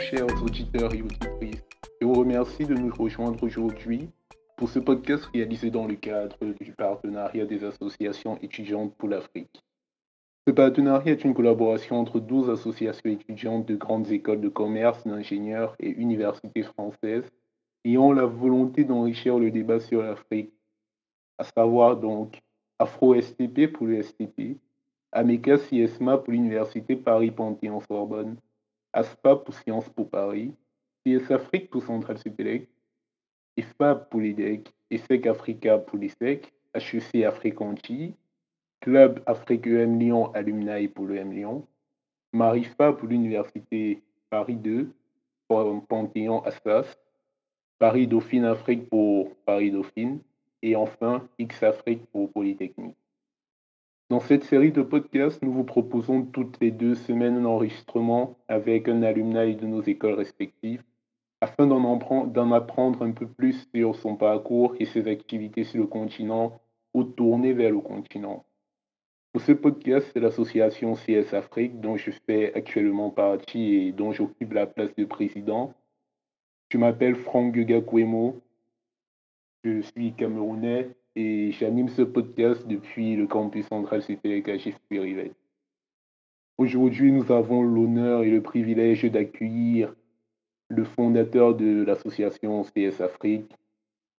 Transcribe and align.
Chers 0.00 0.42
auditeurs 0.42 0.94
et 0.94 1.02
auditrices. 1.02 1.64
Je 2.00 2.06
vous 2.06 2.14
remercie 2.14 2.64
de 2.64 2.74
nous 2.74 2.94
rejoindre 2.94 3.42
aujourd'hui 3.42 4.08
pour 4.56 4.68
ce 4.68 4.78
podcast 4.78 5.24
réalisé 5.34 5.70
dans 5.70 5.86
le 5.86 5.96
cadre 5.96 6.36
du 6.60 6.72
partenariat 6.72 7.46
des 7.46 7.64
associations 7.64 8.38
étudiantes 8.40 8.94
pour 8.96 9.08
l'Afrique. 9.08 9.62
Ce 10.46 10.52
partenariat 10.52 11.12
est 11.12 11.24
une 11.24 11.34
collaboration 11.34 11.98
entre 11.98 12.20
12 12.20 12.48
associations 12.50 13.10
étudiantes 13.10 13.66
de 13.66 13.76
grandes 13.76 14.10
écoles 14.10 14.40
de 14.40 14.48
commerce, 14.48 15.04
d'ingénieurs 15.04 15.74
et 15.80 15.90
universités 15.90 16.62
françaises 16.62 17.28
ayant 17.84 18.12
la 18.12 18.24
volonté 18.24 18.84
d'enrichir 18.84 19.38
le 19.38 19.50
débat 19.50 19.80
sur 19.80 20.02
l'Afrique, 20.02 20.52
à 21.38 21.44
savoir 21.44 21.96
donc 21.96 22.40
Afro-STP 22.78 23.72
pour 23.72 23.86
le 23.86 24.02
STP, 24.02 24.58
Ameka 25.12 25.58
CIESMA 25.58 26.18
pour 26.18 26.32
l'Université 26.32 26.96
Paris-Panthéon-Sorbonne, 26.96 28.36
ASPA 28.98 29.36
pour 29.36 29.54
Sciences 29.54 29.88
pour 29.90 30.10
Paris, 30.10 30.52
CS 31.06 31.30
Afrique 31.30 31.70
pour 31.70 31.84
Centrale 31.84 32.18
Supélec, 32.18 32.68
IFAB 33.56 34.08
pour 34.08 34.20
l'IDEC, 34.20 34.72
ESSEC 34.90 35.28
Africa 35.28 35.78
pour 35.78 35.98
l'ISEC, 35.98 36.52
HEC 36.74 37.24
Afrique 37.24 37.60
Antilles, 37.60 38.14
Club 38.80 39.22
Afrique 39.26 39.68
EM 39.68 40.00
Lyon 40.00 40.32
Alumni 40.34 40.88
pour 40.88 41.06
l'EM 41.06 41.32
Lyon, 41.32 41.64
Marifa 42.32 42.92
pour 42.92 43.08
l'Université 43.08 44.02
Paris 44.30 44.56
2, 44.56 44.90
Panthéon 45.46 46.42
Assas, 46.42 46.98
Paris 47.78 48.08
Dauphine 48.08 48.46
Afrique 48.46 48.90
pour 48.90 49.32
Paris 49.46 49.70
Dauphine, 49.70 50.18
et 50.60 50.74
enfin 50.74 51.28
X 51.38 51.60
pour 52.10 52.32
Polytechnique. 52.32 52.96
Dans 54.10 54.20
cette 54.20 54.44
série 54.44 54.72
de 54.72 54.80
podcasts, 54.80 55.42
nous 55.42 55.52
vous 55.52 55.64
proposons 55.64 56.22
toutes 56.22 56.58
les 56.62 56.70
deux 56.70 56.94
semaines 56.94 57.36
un 57.36 57.44
enregistrement 57.44 58.38
avec 58.48 58.88
un 58.88 59.02
alumni 59.02 59.54
de 59.54 59.66
nos 59.66 59.82
écoles 59.82 60.14
respectives 60.14 60.82
afin 61.42 61.66
d'en 61.66 62.52
apprendre 62.52 63.02
un 63.02 63.12
peu 63.12 63.26
plus 63.26 63.68
sur 63.74 63.94
son 63.94 64.16
parcours 64.16 64.74
et 64.80 64.86
ses 64.86 65.08
activités 65.08 65.64
sur 65.64 65.82
le 65.82 65.86
continent 65.86 66.58
ou 66.94 67.04
tourner 67.04 67.52
vers 67.52 67.70
le 67.70 67.80
continent. 67.80 68.46
Pour 69.32 69.42
ce 69.42 69.52
podcast, 69.52 70.08
c'est 70.12 70.20
l'association 70.20 70.94
CS 70.94 71.34
Afrique 71.34 71.78
dont 71.78 71.98
je 71.98 72.10
fais 72.26 72.54
actuellement 72.54 73.10
partie 73.10 73.74
et 73.74 73.92
dont 73.92 74.12
j'occupe 74.12 74.54
la 74.54 74.66
place 74.66 74.94
de 74.96 75.04
président. 75.04 75.74
Je 76.70 76.78
m'appelle 76.78 77.14
Franck 77.14 77.54
Gakwemo. 77.54 78.40
Je 79.64 79.82
suis 79.82 80.14
camerounais 80.14 80.88
et 81.18 81.50
j'anime 81.50 81.88
ce 81.88 82.02
podcast 82.02 82.64
depuis 82.68 83.16
le 83.16 83.26
campus 83.26 83.66
central 83.66 84.04
CPLK 84.04 84.52
Rivet. 84.92 85.32
Aujourd'hui, 86.58 87.10
nous 87.10 87.32
avons 87.32 87.60
l'honneur 87.60 88.22
et 88.22 88.30
le 88.30 88.40
privilège 88.40 89.02
d'accueillir 89.02 89.92
le 90.68 90.84
fondateur 90.84 91.56
de 91.56 91.82
l'association 91.82 92.62
CS 92.62 93.00
Afrique, 93.00 93.50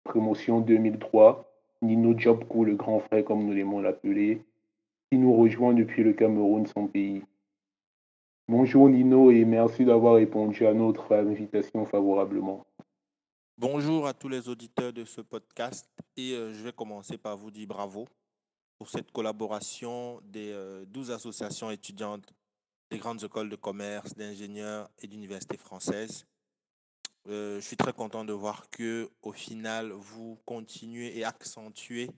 promotion 0.03 0.59
2003, 0.59 1.49
Nino 1.83 2.19
Jobko, 2.19 2.65
le 2.65 2.75
grand 2.75 2.99
frère 2.99 3.25
comme 3.25 3.45
nous 3.45 3.53
l'aimons 3.53 3.79
l'appeler, 3.79 4.43
qui 5.09 5.19
nous 5.19 5.37
rejoint 5.37 5.75
depuis 5.75 6.03
le 6.03 6.15
Cameroun, 6.15 6.67
son 6.67 6.89
pays. 6.89 7.23
Bonjour 8.49 8.89
Nino 8.89 9.31
et 9.31 9.45
merci 9.45 9.85
d'avoir 9.85 10.17
répondu 10.17 10.67
à 10.67 10.75
notre 10.75 11.15
invitation 11.15 11.85
favorablement. 11.85 12.67
Bonjour 13.61 14.07
à 14.07 14.15
tous 14.15 14.29
les 14.29 14.49
auditeurs 14.49 14.93
de 14.93 15.05
ce 15.05 15.21
podcast 15.21 15.85
et 16.17 16.31
euh, 16.35 16.53
je 16.53 16.63
vais 16.63 16.73
commencer 16.73 17.19
par 17.19 17.37
vous 17.37 17.51
dire 17.51 17.67
bravo 17.67 18.07
pour 18.79 18.89
cette 18.89 19.11
collaboration 19.11 20.21
des 20.23 20.53
12 20.87 21.11
euh, 21.11 21.15
associations 21.17 21.69
étudiantes 21.69 22.33
des 22.89 22.99
grandes 22.99 23.25
écoles 23.25 23.51
de 23.51 23.57
commerce, 23.57 24.15
d'ingénieurs 24.15 24.89
et 25.01 25.09
d'universités 25.09 25.57
françaises. 25.57 26.25
Euh, 27.27 27.57
je 27.57 27.67
suis 27.67 27.77
très 27.77 27.93
content 27.93 28.25
de 28.25 28.33
voir 28.33 28.71
que 28.71 29.11
au 29.23 29.33
final 29.33 29.91
vous 29.91 30.39
continuez 30.47 31.19
et 31.19 31.25
accentuez 31.25 32.11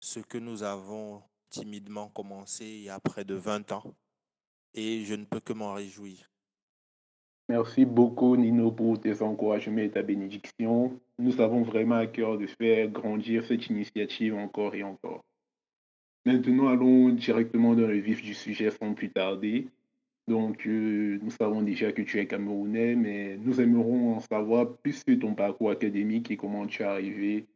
ce 0.00 0.18
que 0.18 0.36
nous 0.36 0.64
avons 0.64 1.22
timidement 1.48 2.08
commencé 2.08 2.64
il 2.64 2.82
y 2.82 2.90
a 2.90 2.98
près 2.98 3.24
de 3.24 3.36
20 3.36 3.70
ans 3.70 3.94
et 4.74 5.04
je 5.04 5.14
ne 5.14 5.26
peux 5.26 5.38
que 5.38 5.52
m'en 5.52 5.74
réjouir. 5.74 6.28
Merci 7.48 7.84
beaucoup, 7.84 8.36
Nino, 8.36 8.72
pour 8.72 8.98
tes 8.98 9.22
encouragements 9.22 9.78
et 9.78 9.90
ta 9.90 10.02
bénédiction. 10.02 10.98
Nous 11.18 11.40
avons 11.40 11.62
vraiment 11.62 11.94
à 11.94 12.06
cœur 12.06 12.38
de 12.38 12.46
faire 12.46 12.88
grandir 12.88 13.44
cette 13.44 13.68
initiative 13.68 14.34
encore 14.34 14.74
et 14.74 14.82
encore. 14.82 15.22
Maintenant, 16.24 16.66
allons 16.68 17.10
directement 17.10 17.74
dans 17.74 17.86
le 17.86 17.98
vif 17.98 18.20
du 18.20 18.34
sujet 18.34 18.72
sans 18.72 18.94
plus 18.94 19.10
tarder. 19.10 19.68
Donc, 20.26 20.66
euh, 20.66 21.20
nous 21.22 21.30
savons 21.30 21.62
déjà 21.62 21.92
que 21.92 22.02
tu 22.02 22.18
es 22.18 22.26
camerounais, 22.26 22.96
mais 22.96 23.36
nous 23.36 23.60
aimerons 23.60 24.16
en 24.16 24.20
savoir 24.20 24.76
plus 24.78 25.04
sur 25.06 25.16
ton 25.20 25.36
parcours 25.36 25.70
académique 25.70 26.32
et 26.32 26.36
comment 26.36 26.66
tu 26.66 26.82
es 26.82 26.86
arrivé 26.86 27.46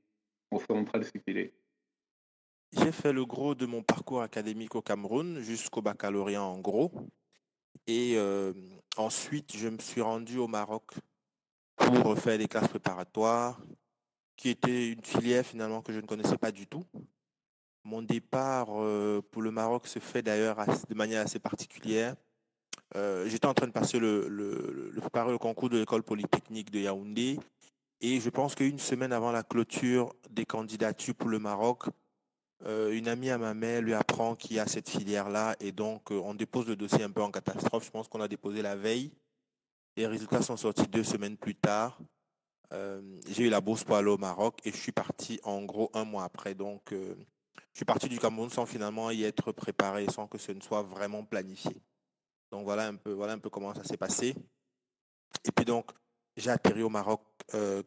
en 0.52 0.60
centrale 0.60 1.04
CPL. 1.04 1.50
J'ai 2.72 2.92
fait 2.92 3.12
le 3.12 3.26
gros 3.26 3.56
de 3.56 3.66
mon 3.66 3.82
parcours 3.82 4.22
académique 4.22 4.76
au 4.76 4.82
Cameroun 4.82 5.40
jusqu'au 5.40 5.82
baccalauréat 5.82 6.44
en 6.44 6.60
gros. 6.60 6.92
Et 7.86 8.18
ensuite, 8.96 9.56
je 9.56 9.68
me 9.68 9.78
suis 9.78 10.00
rendu 10.00 10.38
au 10.38 10.46
Maroc 10.46 10.92
pour 11.76 12.18
faire 12.18 12.38
des 12.38 12.46
classes 12.46 12.68
préparatoires, 12.68 13.60
qui 14.36 14.50
était 14.50 14.88
une 14.88 15.04
filière 15.04 15.44
finalement 15.44 15.82
que 15.82 15.92
je 15.92 16.00
ne 16.00 16.06
connaissais 16.06 16.38
pas 16.38 16.52
du 16.52 16.66
tout. 16.66 16.84
Mon 17.84 18.02
départ 18.02 18.66
pour 18.66 19.42
le 19.42 19.50
Maroc 19.50 19.86
se 19.86 19.98
fait 19.98 20.22
d'ailleurs 20.22 20.64
de 20.88 20.94
manière 20.94 21.22
assez 21.22 21.38
particulière. 21.38 22.14
J'étais 22.94 23.46
en 23.46 23.54
train 23.54 23.66
de 23.66 23.72
passer 23.72 23.98
le, 23.98 24.92
préparer 25.00 25.32
le 25.32 25.38
concours 25.38 25.70
de 25.70 25.78
l'école 25.78 26.02
polytechnique 26.02 26.70
de 26.70 26.80
Yaoundé 26.80 27.38
et 28.00 28.18
je 28.18 28.30
pense 28.30 28.54
qu'une 28.54 28.78
semaine 28.78 29.12
avant 29.12 29.30
la 29.30 29.42
clôture 29.42 30.14
des 30.30 30.46
candidatures 30.46 31.14
pour 31.14 31.28
le 31.28 31.38
Maroc, 31.38 31.84
euh, 32.66 32.92
une 32.92 33.08
amie 33.08 33.30
à 33.30 33.38
ma 33.38 33.54
mère 33.54 33.80
lui 33.80 33.94
apprend 33.94 34.34
qu'il 34.34 34.56
y 34.56 34.58
a 34.58 34.66
cette 34.66 34.90
filière-là 34.90 35.56
et 35.60 35.72
donc 35.72 36.12
euh, 36.12 36.20
on 36.22 36.34
dépose 36.34 36.68
le 36.68 36.76
dossier 36.76 37.02
un 37.02 37.10
peu 37.10 37.22
en 37.22 37.30
catastrophe. 37.30 37.86
Je 37.86 37.90
pense 37.90 38.08
qu'on 38.08 38.20
a 38.20 38.28
déposé 38.28 38.60
la 38.60 38.76
veille. 38.76 39.12
Les 39.96 40.06
résultats 40.06 40.42
sont 40.42 40.58
sortis 40.58 40.86
deux 40.86 41.04
semaines 41.04 41.38
plus 41.38 41.54
tard. 41.54 41.98
Euh, 42.72 43.00
j'ai 43.28 43.44
eu 43.44 43.48
la 43.48 43.60
bourse 43.60 43.82
pour 43.82 43.96
aller 43.96 44.10
au 44.10 44.18
Maroc 44.18 44.60
et 44.64 44.72
je 44.72 44.76
suis 44.76 44.92
parti 44.92 45.40
en 45.42 45.62
gros 45.62 45.90
un 45.94 46.04
mois 46.04 46.24
après. 46.24 46.54
Donc 46.54 46.92
je 46.92 47.16
suis 47.72 47.86
parti 47.86 48.08
du 48.08 48.18
Cameroun 48.18 48.50
sans 48.50 48.66
finalement 48.66 49.10
y 49.10 49.24
être 49.24 49.52
préparé, 49.52 50.06
sans 50.10 50.26
que 50.26 50.38
ce 50.38 50.52
ne 50.52 50.60
soit 50.60 50.82
vraiment 50.82 51.24
planifié. 51.24 51.82
Donc 52.52 52.64
voilà 52.64 52.86
un 52.86 52.96
peu, 52.96 53.12
voilà 53.12 53.32
un 53.32 53.38
peu 53.38 53.48
comment 53.48 53.74
ça 53.74 53.84
s'est 53.84 53.96
passé. 53.96 54.34
Et 55.44 55.50
puis 55.50 55.64
donc 55.64 55.90
j'ai 56.36 56.50
atterri 56.50 56.82
au 56.82 56.90
Maroc, 56.90 57.22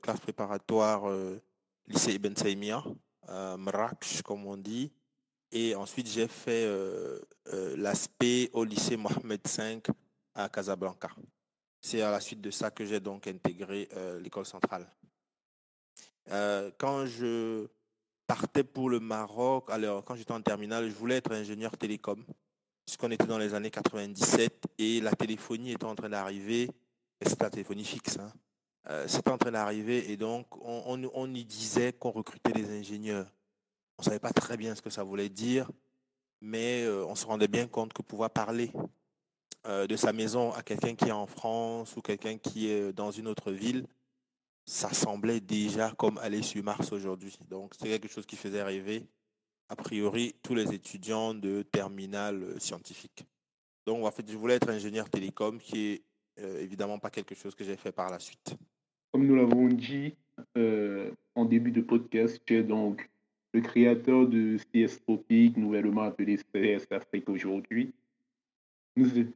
classe 0.01 0.19
préparatoire 0.19 1.03
lycée 1.87 2.13
Ibn 2.13 2.35
Saïmia 2.35 2.83
euh, 3.29 3.57
Mraksh, 3.57 4.21
comme 4.21 4.45
on 4.45 4.57
dit. 4.57 4.91
Et 5.51 5.75
ensuite, 5.75 6.07
j'ai 6.07 6.27
fait 6.27 6.65
euh, 6.65 7.19
euh, 7.53 7.75
l'aspect 7.77 8.49
au 8.53 8.63
lycée 8.63 8.97
Mohamed 8.97 9.41
V 9.47 9.81
à 10.35 10.49
Casablanca. 10.49 11.09
C'est 11.79 12.01
à 12.01 12.11
la 12.11 12.19
suite 12.19 12.41
de 12.41 12.49
ça 12.49 12.71
que 12.71 12.85
j'ai 12.85 12.99
donc 12.99 13.27
intégré 13.27 13.89
l'école 14.21 14.45
centrale. 14.45 14.87
quand 16.77 17.05
je 17.05 17.67
partais 18.25 18.63
pour 18.63 18.89
le 18.89 19.01
Maroc, 19.01 19.69
alors 19.69 20.03
quand 20.05 20.15
j'étais 20.15 20.31
en 20.31 20.41
terminale, 20.41 20.89
je 20.89 20.95
voulais 20.95 21.17
être 21.17 21.33
ingénieur 21.33 21.77
télécom, 21.77 22.23
puisqu'on 22.85 23.11
était 23.11 23.27
dans 23.27 23.37
les 23.37 23.53
années 23.53 23.69
97 23.69 24.63
et 24.77 25.01
la 25.01 25.11
téléphonie 25.11 25.73
était 25.73 25.83
en 25.83 25.93
train 25.93 26.09
d'arriver. 26.09 26.71
C'était 27.21 27.43
la 27.43 27.49
téléphonie 27.49 27.83
fixe. 27.83 28.17
Hein. 28.17 28.31
Euh, 28.89 29.05
c'est 29.07 29.27
en 29.29 29.37
train 29.37 29.51
d'arriver 29.51 30.11
et 30.11 30.17
donc 30.17 30.45
on, 30.61 31.33
y 31.33 31.45
disait 31.45 31.93
qu'on 31.93 32.11
recrutait 32.11 32.51
des 32.51 32.77
ingénieurs. 32.77 33.33
On 33.97 34.01
ne 34.01 34.05
savait 34.05 34.19
pas 34.19 34.33
très 34.33 34.57
bien 34.57 34.75
ce 34.75 34.81
que 34.81 34.89
ça 34.89 35.03
voulait 35.03 35.29
dire, 35.29 35.71
mais 36.41 36.83
euh, 36.83 37.05
on 37.05 37.15
se 37.15 37.25
rendait 37.25 37.47
bien 37.47 37.67
compte 37.67 37.93
que 37.93 38.01
pouvoir 38.01 38.29
parler 38.29 38.71
euh, 39.67 39.87
de 39.87 39.95
sa 39.95 40.11
maison 40.11 40.51
à 40.51 40.63
quelqu'un 40.63 40.95
qui 40.95 41.05
est 41.05 41.11
en 41.11 41.27
France 41.27 41.95
ou 41.95 42.01
quelqu'un 42.01 42.37
qui 42.37 42.69
est 42.69 42.91
dans 42.91 43.11
une 43.11 43.27
autre 43.27 43.51
ville, 43.51 43.87
ça 44.65 44.91
semblait 44.93 45.39
déjà 45.39 45.91
comme 45.91 46.17
aller 46.17 46.41
sur 46.41 46.61
Mars 46.63 46.91
aujourd'hui. 46.91 47.37
Donc 47.49 47.75
c'est 47.79 47.87
quelque 47.87 48.09
chose 48.09 48.25
qui 48.25 48.35
faisait 48.35 48.63
rêver, 48.63 49.07
a 49.69 49.77
priori, 49.77 50.35
tous 50.43 50.55
les 50.55 50.73
étudiants 50.73 51.33
de 51.33 51.61
terminale 51.61 52.59
scientifique. 52.59 53.25
Donc 53.85 54.05
en 54.05 54.11
fait, 54.11 54.29
je 54.29 54.35
voulais 54.35 54.55
être 54.55 54.69
ingénieur 54.69 55.09
télécom, 55.09 55.59
qui 55.59 55.79
est 55.87 56.03
évidemment 56.37 56.99
pas 56.99 57.11
quelque 57.11 57.35
chose 57.35 57.55
que 57.55 57.63
j'ai 57.63 57.77
fait 57.77 57.91
par 57.91 58.09
la 58.09 58.19
suite. 58.19 58.55
Comme 59.13 59.27
nous 59.27 59.35
l'avons 59.35 59.67
dit 59.67 60.15
euh, 60.57 61.11
en 61.35 61.45
début 61.45 61.71
de 61.71 61.81
podcast, 61.81 62.41
tu 62.47 62.55
es 62.55 62.63
donc 62.63 63.07
le 63.53 63.61
créateur 63.61 64.27
de 64.27 64.57
CS 64.57 64.99
Tropic, 65.03 65.55
nouvellement 65.55 66.01
appelé 66.01 66.37
CS 66.37 66.87
Afrique 66.89 67.29
aujourd'hui. 67.29 67.93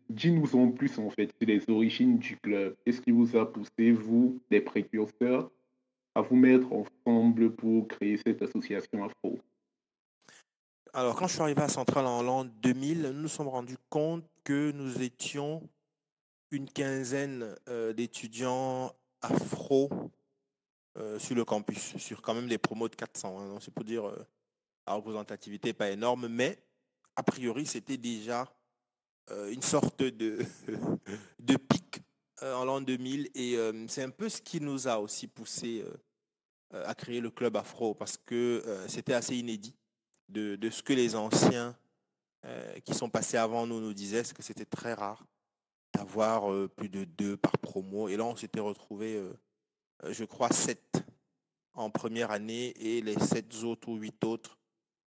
Dis-nous 0.10 0.56
en 0.56 0.72
plus 0.72 0.98
en 0.98 1.12
fait 1.12 1.32
sur 1.38 1.48
les 1.48 1.70
origines 1.70 2.18
du 2.18 2.38
club. 2.38 2.76
Qu'est-ce 2.84 3.02
qui 3.02 3.12
vous 3.12 3.38
a 3.38 3.52
poussé, 3.52 3.92
vous, 3.92 4.40
les 4.50 4.62
précurseurs, 4.62 5.52
à 6.16 6.22
vous 6.22 6.36
mettre 6.36 6.68
ensemble 6.74 7.52
pour 7.52 7.88
créer 7.88 8.18
cette 8.18 8.42
association 8.42 9.06
afro? 9.06 9.38
Alors, 10.92 11.16
quand 11.16 11.28
je 11.28 11.34
suis 11.34 11.42
arrivé 11.42 11.62
à 11.62 11.70
Centrale 11.70 12.08
en 12.08 12.24
l'an 12.24 12.46
2000, 12.46 13.12
nous 13.14 13.22
nous 13.22 13.28
sommes 13.28 13.50
rendus 13.50 13.78
compte 13.92 14.24
que 14.44 14.72
nous 14.72 15.04
étions 15.04 15.62
une 16.50 16.68
quinzaine 16.68 17.46
d'étudiants 17.96 18.92
afro 19.32 19.90
sur 21.20 21.36
le 21.36 21.46
campus, 21.46 21.96
sur 21.98 22.24
quand 22.24 22.34
même 22.34 22.48
des 22.48 22.58
promos 22.58 22.90
de 22.90 22.96
400. 22.96 23.40
Hein. 23.40 23.58
C'est 23.62 23.72
pour 23.72 23.84
dire 23.84 24.04
la 24.88 24.94
représentativité 24.94 25.70
n'est 25.70 25.74
pas 25.74 25.92
énorme, 25.92 26.28
mais 26.28 26.58
a 27.16 27.22
priori, 27.24 27.66
c'était 27.66 27.98
déjà 27.98 28.52
une 29.50 29.62
sorte 29.62 30.02
de, 30.02 30.40
de 31.40 31.58
pic 31.58 32.02
en 32.42 32.66
l'an 32.66 32.82
2000 32.82 33.30
et 33.36 33.58
c'est 33.88 34.04
un 34.04 34.10
peu 34.10 34.30
ce 34.30 34.42
qui 34.42 34.62
nous 34.62 34.88
a 34.88 35.00
aussi 35.00 35.28
poussé 35.28 35.84
à 36.72 36.96
créer 36.96 37.20
le 37.20 37.30
club 37.30 37.58
afro 37.58 37.94
parce 37.94 38.18
que 38.18 38.64
c'était 38.88 39.14
assez 39.14 39.36
inédit 39.36 39.76
de, 40.30 40.56
de, 40.56 40.70
ce 40.70 40.82
que 40.82 40.94
les 40.94 41.16
anciens 41.16 41.76
qui 42.86 42.94
sont 42.94 43.10
passés 43.10 43.38
avant 43.38 43.68
nous 43.68 43.82
nous 43.82 43.94
disaient, 43.94 44.24
c'est 44.24 44.36
que 44.36 44.44
c'était 44.44 44.66
très 44.66 44.94
rare 44.94 45.26
d'avoir 45.98 46.70
plus 46.70 46.90
de 46.90 47.06
deux 47.06 47.38
par 47.38 47.58
promo. 47.58 48.08
Et 48.08 48.18
là, 48.18 48.26
on 48.26 48.36
s'était 48.36 48.60
retrouvé, 48.60 49.20
je 50.08 50.24
crois, 50.26 50.50
sept 50.52 51.04
en 51.74 51.90
première 51.90 52.30
année 52.30 52.74
et 52.80 53.02
les 53.02 53.18
sept 53.20 53.64
autres 53.64 53.90
ou 53.90 53.96
huit 53.96 54.24
autres 54.24 54.60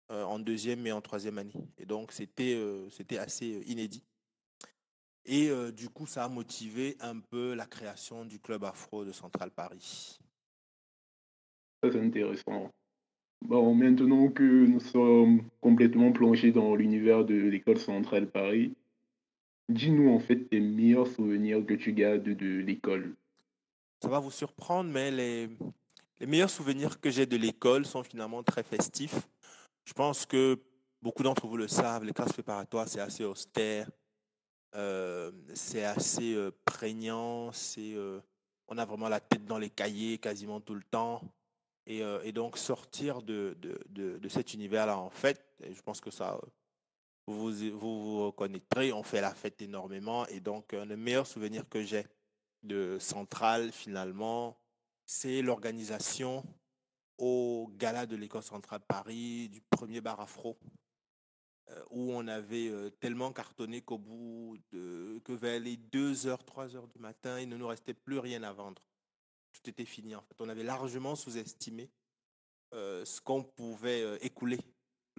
en 0.08 0.40
deuxième 0.40 0.84
et 0.88 0.92
en 0.92 1.00
troisième 1.00 1.38
année. 1.38 1.54
Et 1.78 1.86
donc, 1.86 2.10
c'était 2.10 3.18
assez 3.18 3.62
inédit. 3.66 4.04
Et 5.26 5.50
du 5.72 5.88
coup, 5.88 6.06
ça 6.06 6.24
a 6.24 6.28
motivé 6.28 6.96
un 6.98 7.20
peu 7.20 7.54
la 7.54 7.66
création 7.66 8.24
du 8.24 8.40
club 8.40 8.64
afro 8.64 9.04
de 9.04 9.12
Central 9.12 9.52
Paris. 9.52 10.18
C'est 11.82 11.96
intéressant. 11.96 12.72
Bon, 13.42 13.74
maintenant 13.74 14.28
que 14.28 14.42
nous 14.42 14.80
sommes 14.80 15.48
complètement 15.60 16.12
plongés 16.12 16.50
dans 16.52 16.74
l'univers 16.74 17.24
de 17.24 17.34
l'école 17.34 17.78
centrale 17.78 18.28
Paris, 18.28 18.74
dis-nous 19.70 20.10
en 20.10 20.20
fait 20.20 20.36
tes 20.48 20.60
meilleurs 20.60 21.06
souvenirs 21.06 21.64
que 21.64 21.74
tu 21.74 21.92
gardes 21.92 22.22
de 22.22 22.58
l'école. 22.60 23.14
Ça 24.02 24.08
va 24.08 24.18
vous 24.18 24.30
surprendre, 24.30 24.90
mais 24.90 25.10
les, 25.10 25.48
les 26.18 26.26
meilleurs 26.26 26.50
souvenirs 26.50 27.00
que 27.00 27.10
j'ai 27.10 27.26
de 27.26 27.36
l'école 27.36 27.84
sont 27.86 28.02
finalement 28.02 28.42
très 28.42 28.62
festifs. 28.62 29.28
Je 29.84 29.92
pense 29.92 30.26
que 30.26 30.58
beaucoup 31.02 31.22
d'entre 31.22 31.46
vous 31.46 31.56
le 31.56 31.68
savent, 31.68 32.04
les 32.04 32.12
classes 32.12 32.32
préparatoires, 32.32 32.88
c'est 32.88 33.00
assez 33.00 33.24
austère, 33.24 33.90
euh, 34.74 35.32
c'est 35.54 35.84
assez 35.84 36.34
euh, 36.34 36.50
prégnant, 36.64 37.52
c'est, 37.52 37.94
euh, 37.94 38.20
on 38.68 38.78
a 38.78 38.84
vraiment 38.84 39.08
la 39.08 39.20
tête 39.20 39.44
dans 39.44 39.58
les 39.58 39.70
cahiers 39.70 40.18
quasiment 40.18 40.60
tout 40.60 40.74
le 40.74 40.84
temps. 40.90 41.22
Et, 41.86 42.02
et 42.22 42.30
donc 42.30 42.56
sortir 42.56 43.20
de, 43.20 43.56
de, 43.60 43.80
de, 43.88 44.18
de 44.18 44.28
cet 44.28 44.54
univers-là, 44.54 44.96
en 44.96 45.10
fait, 45.10 45.44
je 45.60 45.80
pense 45.82 46.00
que 46.00 46.10
ça, 46.12 46.38
vous, 47.32 47.52
vous 47.78 48.30
vous 48.30 48.34
on 48.94 49.02
fait 49.02 49.20
la 49.20 49.34
fête 49.34 49.60
énormément. 49.62 50.26
Et 50.28 50.40
donc, 50.40 50.72
le 50.72 50.96
meilleur 50.96 51.26
souvenir 51.26 51.68
que 51.68 51.82
j'ai 51.82 52.06
de 52.62 52.98
Centrale, 53.00 53.72
finalement, 53.72 54.58
c'est 55.06 55.42
l'organisation 55.42 56.44
au 57.18 57.70
gala 57.76 58.06
de 58.06 58.16
l'école 58.16 58.42
centrale 58.42 58.80
Paris 58.80 59.48
du 59.48 59.60
premier 59.60 60.00
bar 60.00 60.20
afro, 60.20 60.58
euh, 61.68 61.84
où 61.90 62.12
on 62.12 62.26
avait 62.26 62.68
euh, 62.68 62.90
tellement 62.90 63.32
cartonné 63.32 63.82
qu'au 63.82 63.98
bout 63.98 64.56
de, 64.72 65.20
que 65.24 65.32
vers 65.32 65.60
les 65.60 65.76
2h, 65.76 66.38
3h 66.44 66.88
du 66.88 66.98
matin, 66.98 67.38
il 67.38 67.48
ne 67.48 67.56
nous 67.56 67.66
restait 67.66 67.94
plus 67.94 68.18
rien 68.18 68.42
à 68.42 68.52
vendre. 68.52 68.82
Tout 69.52 69.68
était 69.68 69.84
fini 69.84 70.14
en 70.14 70.22
fait. 70.22 70.34
On 70.38 70.48
avait 70.48 70.62
largement 70.62 71.14
sous-estimé 71.14 71.90
euh, 72.72 73.04
ce 73.04 73.20
qu'on 73.20 73.42
pouvait 73.42 74.16
écouler 74.24 74.58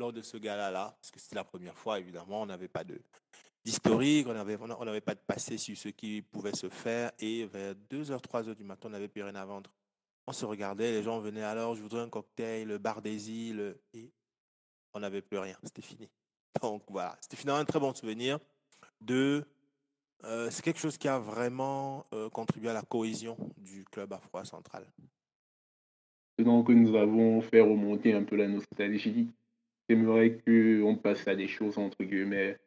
lors 0.01 0.13
de 0.13 0.21
ce 0.21 0.38
gala-là, 0.38 0.95
parce 1.00 1.12
que 1.12 1.19
c'était 1.19 1.36
la 1.36 1.44
première 1.44 1.77
fois, 1.77 2.00
évidemment, 2.00 2.42
on 2.42 2.45
n'avait 2.45 2.68
pas 2.68 2.83
d'historique, 3.63 4.27
on 4.27 4.33
n'avait 4.86 5.01
pas 5.01 5.15
de 5.15 5.21
passé 5.25 5.57
sur 5.57 5.77
ce 5.77 5.89
qui 5.89 6.21
pouvait 6.21 6.53
se 6.53 6.69
faire, 6.69 7.12
et 7.19 7.45
vers 7.45 7.74
2h, 7.89 8.21
3h 8.21 8.56
du 8.56 8.63
matin, 8.63 8.89
on 8.89 8.92
n'avait 8.92 9.07
plus 9.07 9.24
rien 9.24 9.36
à 9.36 9.45
vendre 9.45 9.71
on 10.27 10.33
se 10.33 10.45
regardait, 10.45 10.92
les 10.92 11.03
gens 11.03 11.19
venaient 11.19 11.44
alors, 11.44 11.75
je 11.75 11.81
voudrais 11.81 12.01
un 12.01 12.09
cocktail, 12.09 12.68
le 12.68 12.77
bar 12.77 13.01
des 13.01 13.31
îles, 13.31 13.75
et 13.94 14.12
on 14.94 15.00
n'avait 15.00 15.21
plus 15.21 15.38
rien, 15.38 15.56
c'était 15.63 15.81
fini. 15.81 16.09
Donc 16.62 16.83
voilà, 16.89 17.18
c'était 17.21 17.38
finalement 17.38 17.62
un 17.62 17.65
très 17.65 17.80
bon 17.80 17.94
souvenir 17.94 18.39
de... 19.00 19.44
Euh, 20.24 20.51
c'est 20.51 20.62
quelque 20.62 20.80
chose 20.80 20.97
qui 20.97 21.07
a 21.07 21.18
vraiment 21.18 22.06
euh, 22.13 22.30
contribué 22.30 22.69
à 22.69 22.74
la 22.74 22.83
cohésion 22.83 23.36
du 23.57 23.83
club 23.86 24.13
afro 24.13 24.44
central. 24.44 24.86
Donc 26.38 26.69
nous 26.69 26.95
avons 26.95 27.42
fait 27.42 27.62
remonter 27.62 28.13
un 28.13 28.24
peu 28.24 28.36
la 28.36 28.47
nostalgie. 28.47 29.31
J'aimerais 29.89 30.38
qu'on 30.38 30.95
passe 30.95 31.28
à 31.28 31.36
des 31.36 31.48
choses 31.48 31.78
entre 31.78 32.04
guillemets 32.04 32.57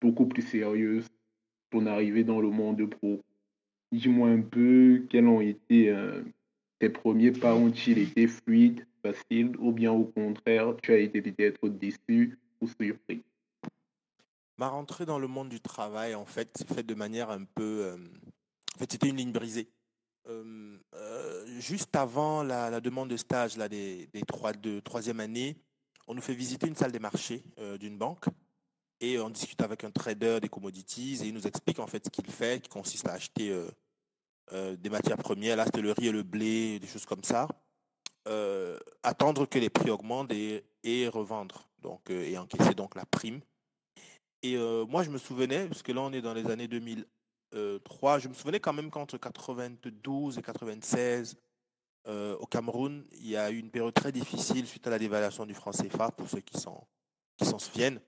beaucoup 0.00 0.26
plus 0.26 0.42
sérieuses 0.42 1.08
pour 1.70 1.86
arriver 1.86 2.24
dans 2.24 2.40
le 2.40 2.50
monde 2.50 2.88
pro. 2.88 3.20
Dis-moi 3.92 4.28
un 4.28 4.42
peu 4.42 5.06
quels 5.10 5.26
ont 5.26 5.40
été 5.40 5.90
euh, 5.90 6.22
tes 6.78 6.90
premiers 6.90 7.32
pas? 7.32 7.54
Ont-ils 7.54 7.98
été 7.98 8.26
fluides, 8.28 8.86
faciles, 9.02 9.56
ou 9.58 9.72
bien 9.72 9.92
au 9.92 10.04
contraire, 10.04 10.74
tu 10.82 10.92
as 10.92 10.98
été 10.98 11.22
peut-être 11.22 11.68
déçu 11.68 12.38
ou 12.60 12.68
surpris? 12.68 13.22
Ma 14.58 14.68
rentrée 14.68 15.06
dans 15.06 15.18
le 15.18 15.26
monde 15.26 15.48
du 15.48 15.60
travail, 15.60 16.14
en 16.14 16.26
fait, 16.26 16.56
s'est 16.56 16.66
faite 16.66 16.86
de 16.86 16.94
manière 16.94 17.30
un 17.30 17.44
peu... 17.44 17.84
Euh, 17.84 17.96
en 18.76 18.78
fait, 18.78 18.92
c'était 18.92 19.08
une 19.08 19.16
ligne 19.16 19.32
brisée. 19.32 19.68
Euh, 20.28 20.78
juste 21.58 21.96
avant 21.96 22.42
la, 22.42 22.80
demande 22.80 23.08
de 23.08 23.16
stage 23.16 23.56
là, 23.56 23.68
des, 23.68 24.08
des 24.12 24.22
de 24.60 24.80
troisième 24.80 25.18
année, 25.18 25.56
on 26.10 26.14
nous 26.14 26.22
fait 26.22 26.34
visiter 26.34 26.66
une 26.66 26.74
salle 26.74 26.90
des 26.90 26.98
marchés 26.98 27.44
d'une 27.78 27.96
banque 27.96 28.24
et 29.00 29.20
on 29.20 29.30
discute 29.30 29.62
avec 29.62 29.84
un 29.84 29.92
trader 29.92 30.40
des 30.40 30.48
commodities 30.48 31.20
et 31.22 31.28
il 31.28 31.34
nous 31.34 31.46
explique 31.46 31.78
en 31.78 31.86
fait 31.86 32.04
ce 32.04 32.10
qu'il 32.10 32.26
fait, 32.26 32.60
qui 32.60 32.68
consiste 32.68 33.08
à 33.08 33.12
acheter 33.12 33.56
euh, 34.52 34.74
des 34.76 34.90
matières 34.90 35.16
premières, 35.16 35.56
là 35.56 35.64
c'était 35.64 35.80
le 35.80 35.94
et 36.02 36.10
le 36.10 36.24
blé, 36.24 36.80
des 36.80 36.88
choses 36.88 37.06
comme 37.06 37.22
ça, 37.22 37.46
euh, 38.26 38.76
attendre 39.04 39.46
que 39.46 39.60
les 39.60 39.70
prix 39.70 39.90
augmentent 39.90 40.32
et, 40.32 40.64
et 40.82 41.06
revendre, 41.06 41.68
donc, 41.78 42.10
euh, 42.10 42.24
et 42.24 42.36
encaisser 42.36 42.74
donc 42.74 42.96
la 42.96 43.06
prime. 43.06 43.40
Et 44.42 44.56
moi 44.88 45.02
je 45.02 45.10
me 45.10 45.18
souvenais, 45.18 45.66
parce 45.66 45.82
que 45.82 45.92
là 45.92 46.00
on 46.00 46.12
est 46.12 46.22
dans 46.22 46.32
les 46.32 46.50
années 46.50 46.66
2003, 46.66 48.18
je 48.18 48.28
me 48.28 48.34
souvenais 48.34 48.58
quand 48.58 48.72
même 48.72 48.90
qu'entre 48.90 49.18
92 49.18 50.38
et 50.38 50.42
96, 50.42 51.36
au 52.06 52.46
Cameroun, 52.46 53.04
il 53.12 53.28
y 53.28 53.36
a 53.36 53.50
eu 53.50 53.58
une 53.58 53.70
période 53.70 53.94
très 53.94 54.12
difficile 54.12 54.66
suite 54.66 54.86
à 54.86 54.90
la 54.90 54.98
dévaluation 54.98 55.46
du 55.46 55.54
franc 55.54 55.70
CFA, 55.70 56.10
pour 56.10 56.28
ceux 56.28 56.40
qui 56.40 56.58
s'en 56.58 57.58
souviennent. 57.58 58.00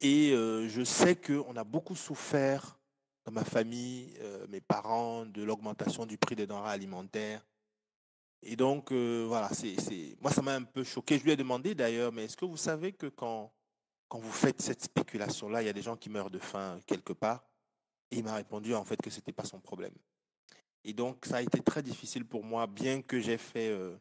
et 0.00 0.30
je 0.30 0.82
sais 0.84 1.16
qu'on 1.16 1.56
a 1.56 1.64
beaucoup 1.64 1.96
souffert 1.96 2.80
dans 3.24 3.32
ma 3.32 3.44
famille, 3.44 4.14
euh, 4.20 4.46
mes 4.48 4.60
parents, 4.60 5.26
de 5.26 5.42
l'augmentation 5.42 6.06
du 6.06 6.16
prix 6.16 6.36
des 6.36 6.46
denrées 6.46 6.70
alimentaires. 6.70 7.44
Et 8.42 8.56
donc, 8.56 8.92
euh, 8.92 9.24
voilà, 9.28 9.50
moi, 10.20 10.30
ça 10.30 10.42
m'a 10.42 10.54
un 10.54 10.62
peu 10.62 10.82
choqué. 10.82 11.18
Je 11.18 11.24
lui 11.24 11.32
ai 11.32 11.36
demandé 11.36 11.74
d'ailleurs, 11.74 12.12
mais 12.12 12.24
est-ce 12.24 12.36
que 12.36 12.46
vous 12.46 12.56
savez 12.56 12.92
que 12.92 13.06
quand, 13.06 13.52
quand 14.08 14.18
vous 14.18 14.32
faites 14.32 14.62
cette 14.62 14.82
spéculation-là, 14.82 15.62
il 15.62 15.66
y 15.66 15.68
a 15.68 15.74
des 15.74 15.82
gens 15.82 15.96
qui 15.96 16.08
meurent 16.08 16.30
de 16.30 16.38
faim 16.38 16.78
quelque 16.86 17.12
part? 17.12 17.44
Et 18.10 18.18
il 18.18 18.24
m'a 18.24 18.34
répondu 18.34 18.74
en 18.74 18.84
fait 18.84 18.96
que 18.96 19.10
ce 19.10 19.16
n'était 19.16 19.32
pas 19.32 19.44
son 19.44 19.60
problème. 19.60 19.94
Et 20.84 20.92
donc, 20.92 21.26
ça 21.26 21.36
a 21.36 21.42
été 21.42 21.60
très 21.60 21.82
difficile 21.82 22.24
pour 22.24 22.44
moi, 22.44 22.66
bien 22.66 23.02
que 23.02 23.20
j'ai 23.20 23.36
fait 23.36 23.68
euh, 23.68 23.96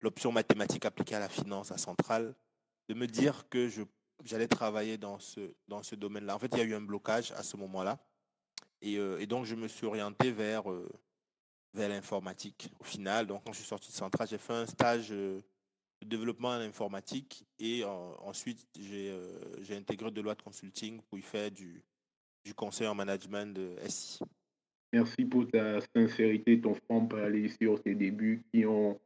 l'option 0.00 0.32
mathématique 0.32 0.84
appliquée 0.86 1.14
à 1.14 1.20
la 1.20 1.28
finance 1.28 1.70
à 1.70 1.78
Centrale, 1.78 2.34
de 2.88 2.94
me 2.94 3.06
dire 3.06 3.48
que 3.48 3.68
je, 3.68 3.82
j'allais 4.24 4.48
travailler 4.48 4.96
dans 4.96 5.18
ce, 5.18 5.54
dans 5.68 5.82
ce 5.82 5.94
domaine-là. 5.94 6.36
En 6.36 6.38
fait, 6.38 6.48
il 6.52 6.58
y 6.58 6.62
a 6.62 6.64
eu 6.64 6.74
un 6.74 6.80
blocage 6.80 7.32
à 7.32 7.42
ce 7.42 7.56
moment-là. 7.58 7.98
Euh, 8.84 9.18
et, 9.18 9.26
donc, 9.26 9.44
je 9.44 9.54
me 9.54 9.68
suis 9.68 9.86
orienté 9.86 10.30
vers, 10.32 10.70
euh, 10.70 10.88
vers 11.74 11.88
l'informatique 11.90 12.70
au 12.80 12.84
final. 12.84 13.26
Donc, 13.26 13.44
quand 13.44 13.52
je 13.52 13.58
suis 13.58 13.68
sorti 13.68 13.90
de 13.90 13.96
Centrale, 13.96 14.28
j'ai 14.28 14.38
fait 14.38 14.54
un 14.54 14.66
stage 14.66 15.10
de 15.10 15.42
développement 16.02 16.48
en 16.48 16.60
informatique 16.60 17.46
et 17.58 17.82
ensuite, 17.84 18.66
j'ai 18.74 19.76
intégré 19.76 20.10
de 20.10 20.20
loi 20.20 20.34
de 20.34 20.42
consulting 20.42 21.00
pour 21.00 21.18
y 21.18 21.22
faire 21.22 21.50
du, 21.50 21.82
du 22.44 22.54
conseil 22.54 22.86
en 22.86 22.94
management 22.94 23.54
de 23.54 23.74
SI. 23.88 24.18
Merci 24.94 25.24
pour 25.24 25.44
ta 25.48 25.80
sincérité, 25.96 26.60
ton 26.60 26.74
franc-parler 26.74 27.48
sur 27.60 27.82
tes 27.82 27.96
débuts 27.96 28.44
qui 28.52 28.64
ont 28.64 29.00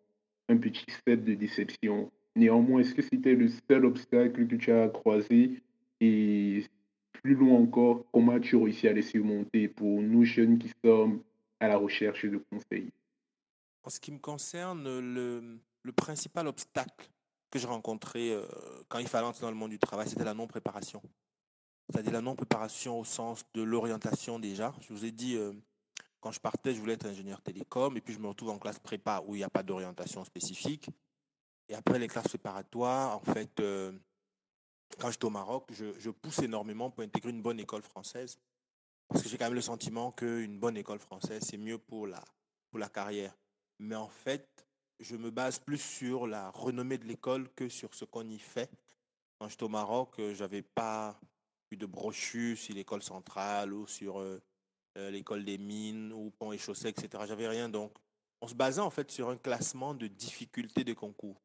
un 0.51 0.59
petit 0.59 0.85
set 1.07 1.25
de 1.25 1.33
déception. 1.33 2.13
Néanmoins, 2.37 2.81
est-ce 2.81 2.95
que 2.95 3.01
c'était 3.01 3.35
le 3.35 3.49
seul 3.49 3.87
obstacle 3.87 4.47
que 4.47 4.57
tu 4.57 4.71
as 4.71 4.89
croisé? 4.89 5.63
Et 6.03 6.63
plus 7.13 7.35
loin 7.35 7.59
encore, 7.59 8.05
comment 8.13 8.39
tu 8.39 8.57
réussis 8.57 8.87
à 8.87 8.93
les 8.93 9.01
surmonter 9.01 9.67
pour 9.67 10.03
nous 10.03 10.25
jeunes 10.25 10.59
qui 10.59 10.71
sommes 10.85 11.23
à 11.59 11.69
la 11.69 11.79
recherche 11.79 12.27
de 12.27 12.37
conseils? 12.37 12.91
En 13.83 13.89
ce 13.89 13.99
qui 13.99 14.13
me 14.13 14.19
concerne, 14.19 14.85
le, 14.85 15.59
le 15.83 15.93
principal 15.93 16.49
obstacle 16.49 17.09
que 17.51 17.59
j'ai 17.59 17.67
rencontré 17.67 18.35
euh, 18.35 18.45
quand 18.91 18.99
il 18.99 19.09
fallait 19.09 19.27
entrer 19.27 19.41
dans 19.41 19.51
le 19.51 19.57
monde 19.57 19.71
du 19.71 19.79
travail, 19.79 20.07
c'était 20.07 20.25
la 20.25 20.35
non-préparation. 20.35 21.01
C'est-à-dire 21.89 22.13
la 22.13 22.21
non-préparation 22.21 23.01
au 23.01 23.05
sens 23.05 23.43
de 23.55 23.63
l'orientation 23.63 24.39
déjà. 24.39 24.75
Je 24.83 24.93
vous 24.93 25.07
ai 25.07 25.13
dit, 25.13 25.37
euh, 25.37 25.55
quand 26.21 26.33
je 26.33 26.41
partais, 26.41 26.75
je 26.75 26.81
voulais 26.81 26.95
être 26.95 27.07
ingénieur 27.07 27.41
télécom, 27.43 27.97
et 27.97 28.01
puis 28.01 28.15
je 28.15 28.19
me 28.19 28.29
retrouve 28.29 28.51
en 28.51 28.59
classe 28.59 28.79
prépa 28.79 29.23
où 29.27 29.35
il 29.35 29.39
n'y 29.39 29.45
a 29.45 29.51
pas 29.51 29.63
d'orientation 29.63 30.25
spécifique. 30.25 30.91
Et 31.69 31.75
après 31.75 31.99
les 31.99 32.09
classes 32.09 32.29
préparatoires, 32.29 33.17
en 33.17 33.21
fait, 33.21 33.61
euh, 33.61 33.93
quand 34.99 35.11
j'étais 35.11 35.27
au 35.27 35.31
Maroc, 35.31 35.67
je, 35.71 36.11
pousse 36.11 36.39
énormément 36.41 36.91
pour 36.91 37.05
intégrer 37.05 37.31
une 37.31 37.43
bonne 37.43 37.61
école 37.61 37.83
française 37.83 38.39
parce 39.09 39.23
que 39.23 39.29
j'ai 39.29 39.39
quand 39.39 39.47
même 39.47 39.55
le 39.55 39.63
sentiment 39.63 40.13
qu'une 40.13 40.59
bonne 40.59 40.77
école 40.77 40.99
française, 40.99 41.43
c'est 41.43 41.57
mieux 41.57 41.79
pour 41.79 42.07
la, 42.07 42.23
pour 42.71 42.79
la 42.79 42.91
carrière. 42.91 43.35
Mais 43.79 43.95
en 43.95 44.09
fait, 44.09 44.67
je 45.01 45.17
me 45.17 45.31
base 45.31 45.59
plus 45.59 45.81
sur 45.81 46.27
la 46.27 46.51
renommée 46.51 46.99
de 46.99 47.07
l'école 47.07 47.49
que 47.55 47.69
sur 47.71 47.95
ce 47.95 48.05
qu'on 48.05 48.29
y 48.29 48.39
fait. 48.39 48.71
Quand 49.39 49.49
j'étais 49.49 49.63
au 49.63 49.69
Maroc, 49.69 50.15
je 50.19 50.39
n'avais 50.39 50.63
pas 50.63 51.19
eu 51.71 51.77
de 51.77 51.87
brochure 51.87 52.57
sur 52.59 52.75
l'école 52.75 53.03
centrale 53.03 53.73
ou 53.73 53.87
sur 53.87 54.19
l'école 54.97 55.45
des 55.45 55.59
mines 55.59 56.13
ou 56.13 56.31
pont 56.31 56.53
et 56.53 56.59
chaussées, 56.59 56.89
etc. 56.89 57.23
J'avais 57.27 57.49
rien. 57.49 57.69
Donc, 57.69 57.97
on 58.41 58.49
se 58.49 58.55
basait 58.55 58.81
en 58.81 58.91
fait 58.91 59.11
sur 59.11 59.29
un 59.29 59.37
classement 59.37 59.95
de 59.95 60.07
difficulté 60.07 60.85
de 60.85 60.93
concours. 60.93 61.41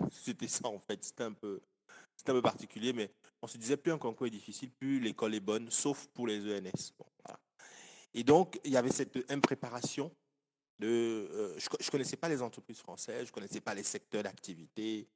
C'était 0.10 0.48
ça 0.48 0.68
en 0.68 0.78
fait. 0.78 1.02
C'était 1.04 1.24
un 1.24 1.32
peu, 1.32 1.60
un 2.26 2.32
peu 2.32 2.42
particulier, 2.42 2.92
mais 2.92 3.10
on 3.42 3.46
se 3.46 3.58
disait 3.58 3.76
plus 3.76 3.92
un 3.92 3.98
concours 3.98 4.26
est 4.26 4.30
difficile, 4.30 4.70
plus 4.70 5.00
l'école 5.00 5.34
est 5.34 5.40
bonne, 5.40 5.70
sauf 5.70 6.06
pour 6.08 6.26
les 6.26 6.58
ENS. 6.58 6.92
Et 8.12 8.24
donc, 8.24 8.58
il 8.64 8.72
y 8.72 8.76
avait 8.76 8.90
cette 8.90 9.18
impréparation. 9.30 10.10
De, 10.78 10.86
euh, 10.86 11.58
je 11.58 11.68
ne 11.68 11.90
connaissais 11.90 12.16
pas 12.16 12.28
les 12.30 12.40
entreprises 12.40 12.78
françaises, 12.78 13.26
je 13.26 13.30
ne 13.30 13.34
connaissais 13.34 13.60
pas 13.60 13.74
les 13.74 13.82
secteurs 13.82 14.22
d'activité. 14.22 15.06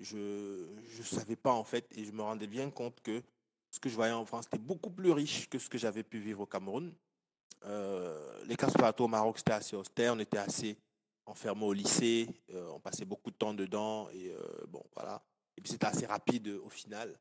Je 0.00 0.68
ne 0.98 1.02
savais 1.02 1.34
pas 1.34 1.52
en 1.52 1.64
fait, 1.64 1.88
et 1.96 2.04
je 2.04 2.12
me 2.12 2.22
rendais 2.22 2.46
bien 2.46 2.70
compte 2.70 3.00
que 3.00 3.22
ce 3.70 3.80
que 3.80 3.88
je 3.88 3.94
voyais 3.94 4.12
en 4.12 4.24
France 4.24 4.46
était 4.46 4.58
beaucoup 4.58 4.90
plus 4.90 5.10
riche 5.10 5.48
que 5.48 5.58
ce 5.58 5.68
que 5.68 5.78
j'avais 5.78 6.04
pu 6.04 6.18
vivre 6.18 6.40
au 6.40 6.46
Cameroun. 6.46 6.94
Euh, 7.64 8.44
les 8.44 8.56
classes 8.56 8.72
préparatoires 8.72 9.06
au 9.06 9.10
Maroc, 9.10 9.38
c'était 9.38 9.52
assez 9.52 9.76
austère, 9.76 10.14
on 10.14 10.18
était 10.18 10.38
assez 10.38 10.78
enfermé 11.26 11.64
au 11.64 11.72
lycée, 11.72 12.28
euh, 12.50 12.70
on 12.72 12.80
passait 12.80 13.04
beaucoup 13.04 13.30
de 13.30 13.36
temps 13.36 13.54
dedans, 13.54 14.08
et 14.10 14.34
bon, 14.68 14.82
voilà. 14.94 15.22
Puis 15.56 15.72
c'était 15.72 15.86
assez 15.86 16.06
rapide 16.06 16.48
au 16.48 16.68
final. 16.68 17.18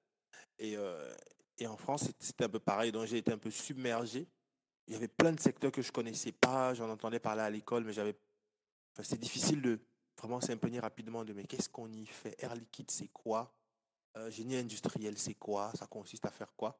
Et, 0.59 0.77
en 0.77 1.77
France, 1.77 2.09
c'était 2.19 2.45
un 2.45 2.49
peu 2.49 2.59
pareil, 2.59 2.91
donc 2.91 3.05
j'ai 3.07 3.17
été 3.17 3.31
un 3.31 3.37
peu 3.37 3.51
submergé. 3.51 4.27
Il 4.87 4.93
y 4.93 4.95
avait 4.95 5.07
plein 5.07 5.33
de 5.33 5.39
secteurs 5.39 5.71
que 5.71 5.81
je 5.81 5.91
connaissais 5.91 6.31
pas, 6.31 6.73
j'en 6.73 6.89
entendais 6.89 7.19
parler 7.19 7.41
à 7.41 7.49
l'école, 7.49 7.83
mais 7.83 7.93
j'avais. 7.93 8.15
Enfin, 8.93 9.03
c'est 9.03 9.19
difficile 9.19 9.61
de 9.61 9.79
vraiment 10.17 10.39
s'imprégner 10.39 10.79
rapidement 10.79 11.25
de 11.25 11.33
mais 11.33 11.43
qu'est-ce 11.45 11.67
qu'on 11.69 11.91
y 11.91 12.05
fait? 12.05 12.35
Air 12.41 12.55
liquide, 12.55 12.89
c'est 12.91 13.09
quoi? 13.09 13.53
Génie 14.29 14.55
industriel, 14.55 15.17
c'est 15.17 15.35
quoi? 15.35 15.71
Ça 15.75 15.85
consiste 15.85 16.25
à 16.25 16.31
faire 16.31 16.55
quoi? 16.55 16.79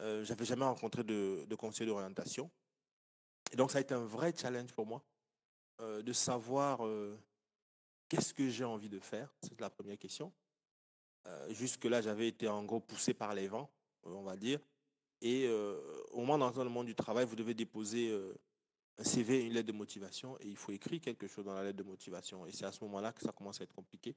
Euh, 0.00 0.24
J'avais 0.24 0.44
jamais 0.44 0.64
rencontré 0.64 1.02
de, 1.02 1.44
de 1.48 1.54
conseiller 1.54 1.86
d'orientation. 1.86 2.50
Donc, 3.56 3.70
ça 3.70 3.78
a 3.78 3.80
été 3.80 3.94
un 3.94 4.04
vrai 4.04 4.32
challenge 4.36 4.72
pour 4.72 4.86
moi 4.86 5.02
de 5.80 6.12
savoir 6.12 6.80
qu'est-ce 8.08 8.34
que 8.34 8.48
j'ai 8.48 8.64
envie 8.64 8.88
de 8.88 8.98
faire? 8.98 9.32
C'est 9.42 9.60
la 9.60 9.70
première 9.70 9.98
question. 9.98 10.32
Jusque-là, 11.50 12.00
j'avais 12.00 12.28
été 12.28 12.48
en 12.48 12.64
gros 12.64 12.80
poussé 12.80 13.14
par 13.14 13.34
les 13.34 13.48
vents, 13.48 13.70
on 14.04 14.22
va 14.22 14.36
dire. 14.36 14.60
Et 15.20 15.48
au 15.48 16.20
moment 16.20 16.38
d'entrer 16.38 16.58
dans 16.58 16.64
le 16.64 16.70
monde 16.70 16.86
du 16.86 16.94
travail, 16.94 17.26
vous 17.26 17.36
devez 17.36 17.54
déposer 17.54 18.16
un 18.98 19.04
CV, 19.04 19.44
une 19.44 19.52
lettre 19.52 19.68
de 19.68 19.72
motivation, 19.72 20.36
et 20.40 20.48
il 20.48 20.56
faut 20.56 20.72
écrire 20.72 21.00
quelque 21.00 21.26
chose 21.26 21.44
dans 21.44 21.54
la 21.54 21.62
lettre 21.62 21.78
de 21.78 21.84
motivation. 21.84 22.46
Et 22.46 22.52
c'est 22.52 22.64
à 22.64 22.72
ce 22.72 22.82
moment-là 22.84 23.12
que 23.12 23.22
ça 23.22 23.32
commence 23.32 23.60
à 23.60 23.64
être 23.64 23.74
compliqué. 23.74 24.16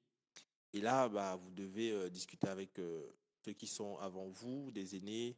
Et 0.73 0.81
là, 0.81 1.09
bah, 1.09 1.35
vous 1.35 1.51
devez 1.51 2.09
discuter 2.09 2.47
avec 2.47 2.79
ceux 3.45 3.53
qui 3.53 3.67
sont 3.67 3.97
avant 3.97 4.27
vous, 4.29 4.71
des 4.71 4.95
aînés, 4.95 5.35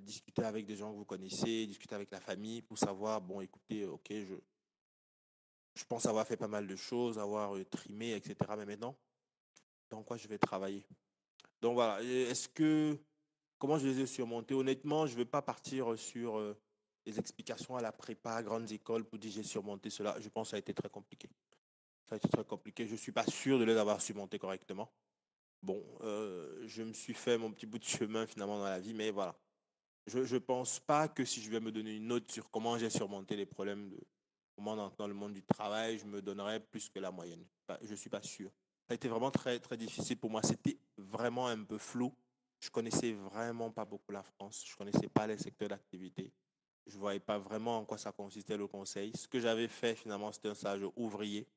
discuter 0.00 0.44
avec 0.44 0.66
des 0.66 0.76
gens 0.76 0.92
que 0.92 0.96
vous 0.96 1.04
connaissez, 1.04 1.66
discuter 1.66 1.94
avec 1.94 2.10
la 2.10 2.20
famille 2.20 2.62
pour 2.62 2.78
savoir, 2.78 3.20
bon, 3.20 3.40
écoutez, 3.40 3.84
ok, 3.86 4.12
je, 4.12 5.84
pense 5.88 6.06
avoir 6.06 6.26
fait 6.26 6.36
pas 6.36 6.48
mal 6.48 6.66
de 6.66 6.76
choses, 6.76 7.18
avoir 7.18 7.56
trimé, 7.70 8.14
etc. 8.14 8.36
Mais 8.58 8.66
maintenant, 8.66 8.96
dans 9.90 10.02
quoi 10.02 10.16
je 10.16 10.28
vais 10.28 10.38
travailler? 10.38 10.86
Donc 11.60 11.74
voilà, 11.74 12.02
est-ce 12.02 12.48
que, 12.48 12.98
comment 13.58 13.78
je 13.78 13.86
les 13.86 14.00
ai 14.00 14.06
surmontés? 14.06 14.54
Honnêtement, 14.54 15.06
je 15.06 15.12
ne 15.12 15.18
vais 15.18 15.24
pas 15.24 15.42
partir 15.42 15.98
sur 15.98 16.38
euh, 16.38 16.56
les 17.06 17.18
explications 17.18 17.76
à 17.76 17.82
la 17.82 17.92
prépa, 17.92 18.42
grandes 18.42 18.70
écoles, 18.70 19.04
pour 19.04 19.18
dire 19.18 19.32
j'ai 19.32 19.42
surmonté 19.42 19.90
cela. 19.90 20.16
Je 20.20 20.28
pense 20.28 20.48
que 20.48 20.50
ça 20.50 20.56
a 20.56 20.58
été 20.58 20.74
très 20.74 20.88
compliqué. 20.88 21.28
Ça 22.08 22.14
a 22.14 22.18
été 22.18 22.28
très 22.28 22.44
compliqué. 22.44 22.86
Je 22.86 22.92
ne 22.92 22.98
suis 22.98 23.12
pas 23.12 23.26
sûr 23.26 23.58
de 23.58 23.64
les 23.64 23.76
avoir 23.76 24.00
surmontés 24.00 24.38
correctement. 24.38 24.92
Bon, 25.64 25.82
euh, 26.02 26.60
je 26.66 26.82
me 26.82 26.92
suis 26.92 27.14
fait 27.14 27.38
mon 27.38 27.50
petit 27.50 27.64
bout 27.64 27.78
de 27.78 27.84
chemin 27.84 28.26
finalement 28.26 28.58
dans 28.58 28.66
la 28.66 28.78
vie, 28.78 28.92
mais 28.92 29.10
voilà. 29.10 29.34
Je 30.06 30.18
ne 30.18 30.38
pense 30.38 30.78
pas 30.78 31.08
que 31.08 31.24
si 31.24 31.40
je 31.40 31.50
vais 31.50 31.58
me 31.58 31.72
donner 31.72 31.96
une 31.96 32.06
note 32.06 32.30
sur 32.30 32.50
comment 32.50 32.76
j'ai 32.76 32.90
surmonté 32.90 33.34
les 33.34 33.46
problèmes 33.46 33.88
de 33.88 33.98
comment 34.54 34.76
dans 34.76 35.06
le 35.06 35.14
monde 35.14 35.32
du 35.32 35.42
travail, 35.42 35.98
je 35.98 36.04
me 36.04 36.20
donnerais 36.20 36.60
plus 36.60 36.90
que 36.90 36.98
la 36.98 37.10
moyenne. 37.10 37.46
Je 37.80 37.92
ne 37.92 37.96
suis 37.96 38.10
pas 38.10 38.20
sûr. 38.20 38.50
Ça 38.86 38.92
a 38.92 38.94
été 38.94 39.08
vraiment 39.08 39.30
très, 39.30 39.58
très 39.58 39.78
difficile 39.78 40.18
pour 40.18 40.28
moi. 40.28 40.42
C'était 40.42 40.78
vraiment 40.98 41.46
un 41.48 41.64
peu 41.64 41.78
flou. 41.78 42.14
Je 42.60 42.68
connaissais 42.68 43.14
vraiment 43.14 43.70
pas 43.70 43.86
beaucoup 43.86 44.12
la 44.12 44.22
France. 44.22 44.66
Je 44.66 44.76
connaissais 44.76 45.08
pas 45.08 45.26
les 45.26 45.38
secteurs 45.38 45.70
d'activité. 45.70 46.30
Je 46.86 46.98
voyais 46.98 47.20
pas 47.20 47.38
vraiment 47.38 47.78
en 47.78 47.86
quoi 47.86 47.96
ça 47.96 48.12
consistait 48.12 48.58
le 48.58 48.66
conseil. 48.66 49.12
Ce 49.16 49.26
que 49.26 49.40
j'avais 49.40 49.68
fait 49.68 49.94
finalement, 49.94 50.30
c'était 50.30 50.50
un 50.50 50.54
stage 50.54 50.82
ouvrier. 50.94 51.48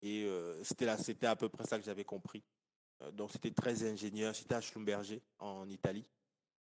Et 0.00 0.24
euh, 0.24 0.64
c'était 0.64 1.26
à 1.26 1.36
peu 1.36 1.50
près 1.50 1.64
ça 1.64 1.78
que 1.78 1.84
j'avais 1.84 2.04
compris. 2.04 2.42
Euh, 3.02 3.10
donc 3.12 3.32
c'était 3.32 3.50
très 3.50 3.84
ingénieur. 3.84 4.34
C'était 4.34 4.54
à 4.54 4.60
Schlumberger 4.60 5.22
en 5.38 5.68
Italie. 5.68 6.08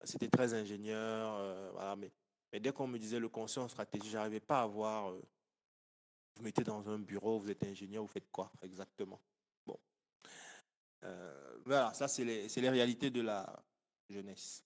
C'était 0.04 0.30
très 0.30 0.54
ingénieur. 0.54 1.36
Euh, 1.40 1.70
voilà, 1.74 1.96
mais, 1.96 2.12
dès 2.60 2.72
qu'on 2.72 2.88
me 2.88 3.00
disait 3.00 3.20
le 3.20 3.30
conseil 3.30 3.64
en 3.64 3.68
stratégie, 3.68 4.10
j'arrivais 4.10 4.40
pas 4.40 4.62
à 4.62 4.68
voir. 4.68 5.12
vous 5.12 6.44
mettez 6.44 6.64
dans 6.64 6.88
un 6.90 7.00
bureau, 7.00 7.40
vous 7.40 7.50
êtes 7.50 7.64
ingénieur, 7.64 8.04
vous 8.04 8.10
faites 8.10 8.30
quoi 8.32 8.52
exactement? 8.62 9.20
Euh, 11.04 11.58
voilà, 11.66 11.94
ça, 11.94 12.08
c'est 12.08 12.26
les, 12.26 12.48
les, 12.48 12.70
réalités 12.70 13.10
de 13.10 13.22
la 13.22 13.64
jeunesse. 14.10 14.64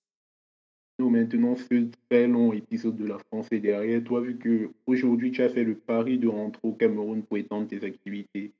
Maintenant, 1.00 1.56
ce 1.56 1.89
très 2.10 2.27
long 2.27 2.53
épisode 2.53 2.96
de 2.96 3.06
la 3.06 3.18
France 3.18 3.48
est 3.51 3.60
derrière 3.60 4.03
toi, 4.03 4.22
vu 4.22 4.38
que 4.38 4.72
aujourd'hui 4.86 5.32
tu 5.32 5.41
as 5.41 5.50
fait 5.50 5.63
le 5.63 5.75
pari 5.75 6.20
de 6.20 6.27
rentrer 6.27 6.62
au 6.68 6.74
Cameroun 6.74 7.24
pour 7.24 7.38
étendre 7.38 7.68
tes 7.68 7.84
activités. 7.84 8.53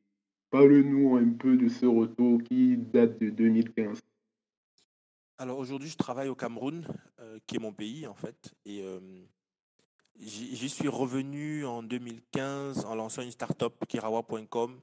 Parle-nous 0.52 1.16
un 1.16 1.30
peu 1.30 1.56
de 1.56 1.70
ce 1.70 1.86
retour 1.86 2.44
qui 2.44 2.76
date 2.76 3.18
de 3.20 3.30
2015. 3.30 4.02
Alors 5.38 5.58
aujourd'hui, 5.58 5.88
je 5.88 5.96
travaille 5.96 6.28
au 6.28 6.36
Cameroun, 6.36 6.86
euh, 7.22 7.40
qui 7.48 7.56
est 7.56 7.60
mon 7.60 7.72
pays 7.72 8.06
en 8.06 8.14
fait, 8.14 8.54
et 8.66 8.84
euh, 8.84 9.00
j'y 10.20 10.68
suis 10.68 10.90
revenu 10.90 11.66
en 11.66 11.84
2015 11.84 12.84
en 12.84 12.96
lançant 12.96 13.22
une 13.22 13.32
start-up 13.32 13.74
kirawa.com 13.88 14.82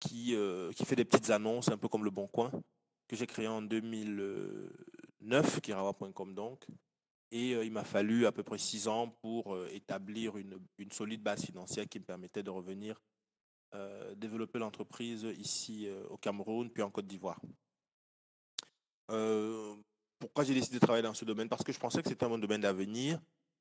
qui, 0.00 0.34
euh, 0.34 0.72
qui 0.72 0.84
fait 0.84 0.96
des 0.96 1.04
petites 1.04 1.30
annonces, 1.30 1.68
un 1.68 1.78
peu 1.78 1.86
comme 1.86 2.04
Le 2.04 2.10
Bon 2.10 2.26
Coin, 2.26 2.50
que 3.06 3.14
j'ai 3.14 3.28
créé 3.28 3.46
en 3.46 3.62
2009, 3.62 5.60
kirawa.com 5.60 6.34
donc. 6.34 6.66
Et 7.30 7.52
il 7.52 7.70
m'a 7.70 7.84
fallu 7.84 8.26
à 8.26 8.32
peu 8.32 8.42
près 8.42 8.58
six 8.58 8.88
ans 8.88 9.16
pour 9.22 9.56
établir 9.70 10.38
une, 10.38 10.58
une, 10.78 10.90
solide 10.90 11.22
base 11.22 11.44
financière 11.44 11.86
qui 11.86 12.00
me 12.00 12.04
permettait 12.04 12.42
de 12.42 12.50
revenir 12.50 13.00
développer 14.16 14.58
l'entreprise 14.58 15.24
ici 15.38 15.88
au 16.10 16.16
Cameroun, 16.16 16.70
puis 16.70 16.82
en 16.82 16.90
Côte 16.90 17.06
d'Ivoire. 17.06 17.40
pourquoi 19.06 20.44
j'ai 20.44 20.54
décidé 20.54 20.76
de 20.78 20.80
travailler 20.80 21.02
dans 21.02 21.14
ce 21.14 21.24
domaine? 21.24 21.48
Parce 21.48 21.62
que 21.62 21.72
je 21.72 21.78
pensais 21.78 22.02
que 22.02 22.08
c'était 22.08 22.24
un 22.24 22.30
bon 22.30 22.38
domaine 22.38 22.62
d'avenir 22.62 23.20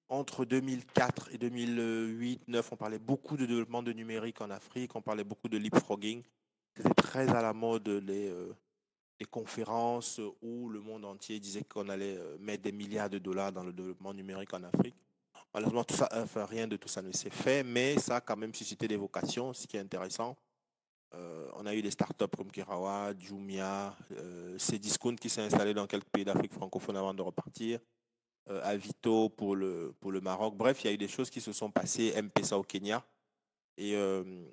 entre 0.09 0.45
2004 0.45 1.29
et 1.33 1.37
2008-2009, 1.37 2.63
on 2.71 2.75
parlait 2.77 2.99
beaucoup 2.99 3.37
de 3.37 3.45
développement 3.45 3.83
de 3.83 3.91
numérique 3.91 4.41
en 4.41 4.49
Afrique, 4.49 4.95
on 4.95 5.01
parlait 5.01 5.23
beaucoup 5.23 5.49
de 5.49 5.57
leapfrogging. 5.57 6.23
C'était 6.75 6.93
très 6.93 7.29
à 7.29 7.41
la 7.41 7.53
mode 7.53 7.87
les, 7.89 8.29
euh, 8.29 8.53
conférences 9.31 10.21
où 10.41 10.69
le 10.69 10.79
monde 10.79 11.03
entier 11.03 11.39
disait 11.39 11.63
qu'on 11.63 11.89
allait 11.89 12.17
euh, 12.17 12.37
mettre 12.39 12.63
des 12.63 12.71
milliards 12.71 13.09
de 13.09 13.17
dollars 13.17 13.51
dans 13.51 13.63
le 13.63 13.73
développement 13.73 14.13
numérique 14.13 14.53
en 14.53 14.63
Afrique. 14.63 14.95
Malheureusement, 15.57 15.83
tout 15.83 15.95
ça, 15.95 16.07
enfin, 16.13 16.45
rien 16.45 16.67
de 16.67 16.77
tout 16.77 16.87
ça 16.87 17.01
ne 17.01 17.11
s'est 17.11 17.31
fait, 17.31 17.63
mais 17.63 17.97
ça 17.97 18.17
a 18.17 18.21
quand 18.21 18.37
même 18.37 18.53
suscité 18.53 18.87
des 18.87 18.95
vocations, 18.95 19.53
ce 19.53 19.65
qui 19.65 19.75
est 19.75 19.79
intéressant. 19.79 20.37
Euh, 21.15 21.49
on 21.55 21.65
a 21.65 21.73
eu 21.73 21.81
des 21.81 21.89
startups 21.89 22.27
comme 22.37 22.51
Kirawa, 22.51 23.17
Jumia, 23.17 23.97
euh, 24.11 24.55
Cdiscount 24.59 25.15
qui 25.15 25.31
s'est 25.31 25.41
installé 25.41 25.73
dans 25.73 25.87
quelques 25.87 26.09
pays 26.09 26.23
d'Afrique 26.23 26.53
francophone 26.53 26.95
avant 26.95 27.15
de 27.15 27.23
repartir. 27.23 27.79
Euh, 28.51 28.61
Avito 28.63 29.29
pour 29.29 29.55
le, 29.55 29.95
pour 29.99 30.11
le 30.11 30.21
Maroc. 30.21 30.55
Bref, 30.55 30.83
il 30.83 30.87
y 30.87 30.89
a 30.91 30.93
eu 30.93 30.97
des 30.99 31.07
choses 31.07 31.31
qui 31.31 31.41
se 31.41 31.51
sont 31.51 31.71
passées, 31.71 32.13
M-Pesa 32.15 32.55
au 32.55 32.63
Kenya. 32.63 33.03
Et 33.77 33.95
euh, 33.95 34.45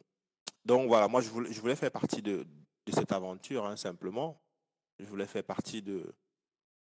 donc 0.64 0.88
voilà, 0.88 1.06
moi 1.06 1.20
je 1.20 1.28
voulais, 1.28 1.76
faire 1.76 1.90
partie 1.90 2.22
de, 2.22 2.46
de 2.86 2.92
cette 2.92 3.12
aventure, 3.12 3.66
hein, 3.66 3.76
simplement. 3.76 4.40
Je 4.98 5.04
voulais 5.04 5.26
faire 5.26 5.44
partie 5.44 5.82
de, 5.82 6.14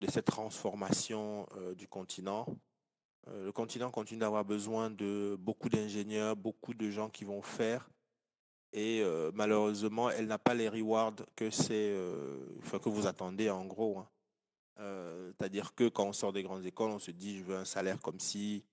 de 0.01 0.11
cette 0.11 0.27
transformation 0.27 1.47
du 1.77 1.87
continent. 1.87 2.49
Le 3.27 3.53
continent 3.53 3.91
continue 3.91 4.21
d'avoir 4.21 4.45
besoin 4.45 4.91
de 4.91 5.37
beaucoup 5.39 5.69
d'ingénieurs, 5.69 6.35
beaucoup 6.35 6.73
de 6.73 6.91
gens 6.91 7.11
qui 7.11 7.25
vont 7.25 7.43
faire. 7.43 7.91
Et 8.73 9.03
malheureusement, 9.35 10.09
elle 10.11 10.27
n'a 10.27 10.39
pas 10.39 10.55
les 10.55 10.69
rewards 10.69 11.17
que, 11.37 11.51
c'est, 11.51 11.95
que 12.73 12.89
vous 12.89 13.07
attendez 13.07 13.51
en 13.51 13.67
gros. 13.67 13.99
Hein. 13.99 14.09
Euh, 14.81 15.33
c'est-à-dire 15.37 15.75
que 15.75 15.89
quand 15.89 16.05
on 16.05 16.13
sort 16.13 16.33
des 16.33 16.43
grandes 16.43 16.65
écoles, 16.65 16.91
on 16.91 16.99
se 16.99 17.11
dit 17.11 17.39
je 17.39 17.45
veux 17.45 17.57
un 17.57 17.65
salaire 17.65 18.01
comme 18.01 18.21
ci, 18.21 18.65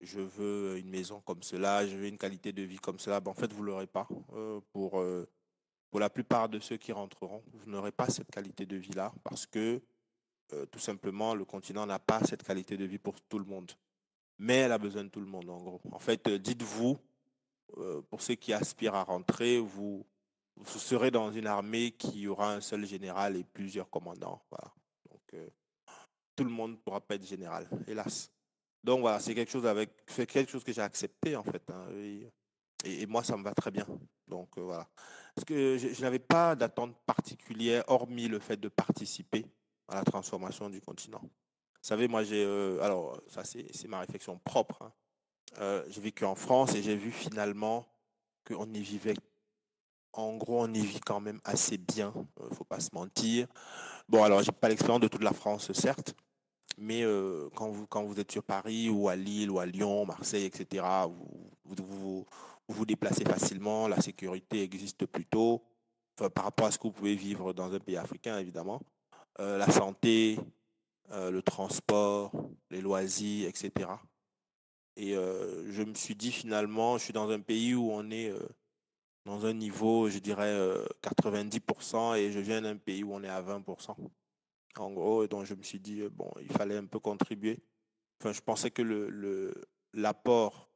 je 0.00 0.20
veux 0.20 0.78
une 0.78 0.88
maison 0.88 1.20
comme 1.20 1.42
cela, 1.42 1.86
je 1.86 1.96
veux 1.96 2.06
une 2.06 2.18
qualité 2.18 2.52
de 2.52 2.62
vie 2.62 2.78
comme 2.78 2.98
cela. 2.98 3.20
Ben, 3.20 3.32
en 3.32 3.34
fait, 3.34 3.52
vous 3.52 3.62
ne 3.62 3.66
l'aurez 3.66 3.88
pas. 3.88 4.06
Euh, 4.34 4.60
pour, 4.72 5.00
euh, 5.00 5.28
pour 5.90 5.98
la 6.00 6.10
plupart 6.10 6.48
de 6.48 6.60
ceux 6.60 6.76
qui 6.76 6.92
rentreront, 6.92 7.42
vous 7.52 7.70
n'aurez 7.70 7.92
pas 7.92 8.08
cette 8.08 8.30
qualité 8.30 8.66
de 8.66 8.76
vie-là 8.76 9.12
parce 9.24 9.46
que 9.46 9.80
tout 10.70 10.78
simplement, 10.78 11.34
le 11.34 11.44
continent 11.44 11.84
n'a 11.84 11.98
pas 11.98 12.24
cette 12.24 12.42
qualité 12.42 12.78
de 12.78 12.86
vie 12.86 12.96
pour 12.96 13.20
tout 13.20 13.38
le 13.38 13.44
monde. 13.44 13.70
Mais 14.38 14.56
elle 14.56 14.72
a 14.72 14.78
besoin 14.78 15.04
de 15.04 15.08
tout 15.08 15.20
le 15.20 15.26
monde, 15.26 15.48
en 15.50 15.58
gros. 15.58 15.80
En 15.90 15.98
fait, 15.98 16.28
dites-vous, 16.28 16.96
pour 18.08 18.22
ceux 18.22 18.34
qui 18.34 18.52
aspirent 18.52 18.94
à 18.94 19.04
rentrer, 19.04 19.58
vous, 19.58 20.06
vous 20.56 20.78
serez 20.78 21.10
dans 21.10 21.32
une 21.32 21.46
armée 21.46 21.92
qui 21.92 22.28
aura 22.28 22.54
un 22.54 22.60
seul 22.60 22.86
général 22.86 23.36
et 23.36 23.44
plusieurs 23.44 23.90
commandants. 23.90 24.42
Voilà. 24.50 24.72
Donc, 25.10 25.42
tout 26.36 26.44
le 26.44 26.50
monde 26.50 26.72
ne 26.72 26.76
pourra 26.76 27.00
pas 27.00 27.16
être 27.16 27.26
général, 27.26 27.68
hélas. 27.88 28.30
Donc 28.84 29.00
voilà, 29.00 29.18
c'est 29.18 29.34
quelque 29.34 29.50
chose 29.50 29.66
avec, 29.66 29.90
c'est 30.06 30.26
quelque 30.26 30.50
chose 30.50 30.62
que 30.62 30.72
j'ai 30.72 30.82
accepté 30.82 31.34
en 31.36 31.42
fait. 31.42 31.62
Hein, 31.70 31.88
et, 32.84 33.06
moi, 33.06 33.24
ça 33.24 33.36
me 33.36 33.42
va 33.42 33.52
très 33.52 33.72
bien. 33.72 33.86
Donc 34.26 34.56
voilà. 34.56 34.88
Parce 35.34 35.44
que 35.44 35.76
je, 35.76 36.00
n'avais 36.00 36.20
pas 36.20 36.54
d'attente 36.54 36.96
particulière, 37.04 37.82
hormis 37.88 38.28
le 38.28 38.38
fait 38.38 38.56
de 38.56 38.68
participer 38.68 39.46
à 39.88 39.96
la 39.96 40.04
transformation 40.04 40.70
du 40.70 40.80
continent. 40.80 41.22
Vous 41.80 41.88
savez, 41.88 42.08
moi, 42.08 42.24
j'ai, 42.24 42.44
alors 42.80 43.20
ça 43.28 43.44
c'est 43.44 43.88
ma 43.88 44.00
réflexion 44.00 44.38
propre. 44.44 44.92
Hein. 45.58 45.82
j'ai 45.88 46.00
vécu 46.00 46.24
en 46.24 46.34
France 46.34 46.74
et 46.74 46.82
j'ai 46.82 46.96
vu 46.96 47.10
finalement 47.10 47.86
qu'on 48.44 48.72
y 48.72 48.80
vivait 48.80 49.14
en 50.18 50.36
gros, 50.36 50.64
on 50.64 50.74
y 50.74 50.80
vit 50.80 51.00
quand 51.00 51.20
même 51.20 51.40
assez 51.44 51.78
bien, 51.78 52.12
il 52.40 52.48
ne 52.48 52.54
faut 52.54 52.64
pas 52.64 52.80
se 52.80 52.90
mentir. 52.92 53.46
Bon, 54.08 54.22
alors, 54.24 54.42
j'ai 54.42 54.52
pas 54.52 54.68
l'expérience 54.68 55.00
de 55.00 55.08
toute 55.08 55.22
la 55.22 55.32
France, 55.32 55.72
certes, 55.72 56.14
mais 56.76 57.02
euh, 57.02 57.48
quand, 57.54 57.68
vous, 57.68 57.86
quand 57.86 58.02
vous 58.04 58.18
êtes 58.18 58.32
sur 58.32 58.42
Paris 58.42 58.88
ou 58.88 59.08
à 59.08 59.16
Lille 59.16 59.50
ou 59.50 59.58
à 59.58 59.66
Lyon, 59.66 60.06
Marseille, 60.06 60.44
etc., 60.44 60.84
vous 61.08 61.76
vous, 61.76 62.26
vous, 62.68 62.86
déplacez 62.86 63.24
facilement, 63.24 63.88
la 63.88 64.00
sécurité 64.00 64.62
existe 64.62 65.06
plutôt, 65.06 65.62
par 66.34 66.44
rapport 66.44 66.66
à 66.66 66.70
ce 66.70 66.78
que 66.78 66.84
vous 66.84 66.92
pouvez 66.92 67.14
vivre 67.14 67.52
dans 67.52 67.72
un 67.72 67.78
pays 67.78 67.96
africain, 67.96 68.38
évidemment. 68.38 68.80
Euh, 69.40 69.58
la 69.58 69.70
santé, 69.70 70.38
euh, 71.10 71.30
le 71.30 71.42
transport, 71.42 72.32
les 72.70 72.80
loisirs, 72.80 73.48
etc. 73.48 73.90
Et 74.96 75.12
je 75.12 75.82
me 75.84 75.94
suis 75.94 76.16
dit 76.16 76.32
finalement, 76.32 76.98
je 76.98 77.04
suis 77.04 77.12
dans 77.12 77.30
un 77.30 77.38
pays 77.38 77.72
où 77.72 77.88
on 77.92 78.10
est 78.10 78.32
dans 79.24 79.46
un 79.46 79.52
niveau, 79.52 80.08
je 80.08 80.18
dirais, 80.18 80.52
90% 81.04 82.16
et 82.16 82.32
je 82.32 82.40
viens 82.40 82.62
d'un 82.62 82.76
pays 82.76 83.04
où 83.04 83.14
on 83.14 83.22
est 83.22 83.28
à 83.28 83.40
20%. 83.40 83.94
En 84.76 84.90
gros, 84.90 85.24
donc 85.28 85.44
je 85.44 85.54
me 85.54 85.62
suis 85.62 85.78
dit, 85.78 86.02
bon, 86.10 86.28
il 86.40 86.50
fallait 86.50 86.76
un 86.76 86.86
peu 86.86 86.98
contribuer. 86.98 87.60
Enfin, 88.20 88.32
je 88.32 88.40
pensais 88.40 88.72
que 88.72 88.82
le, 88.82 89.54
l'apport 89.92 90.68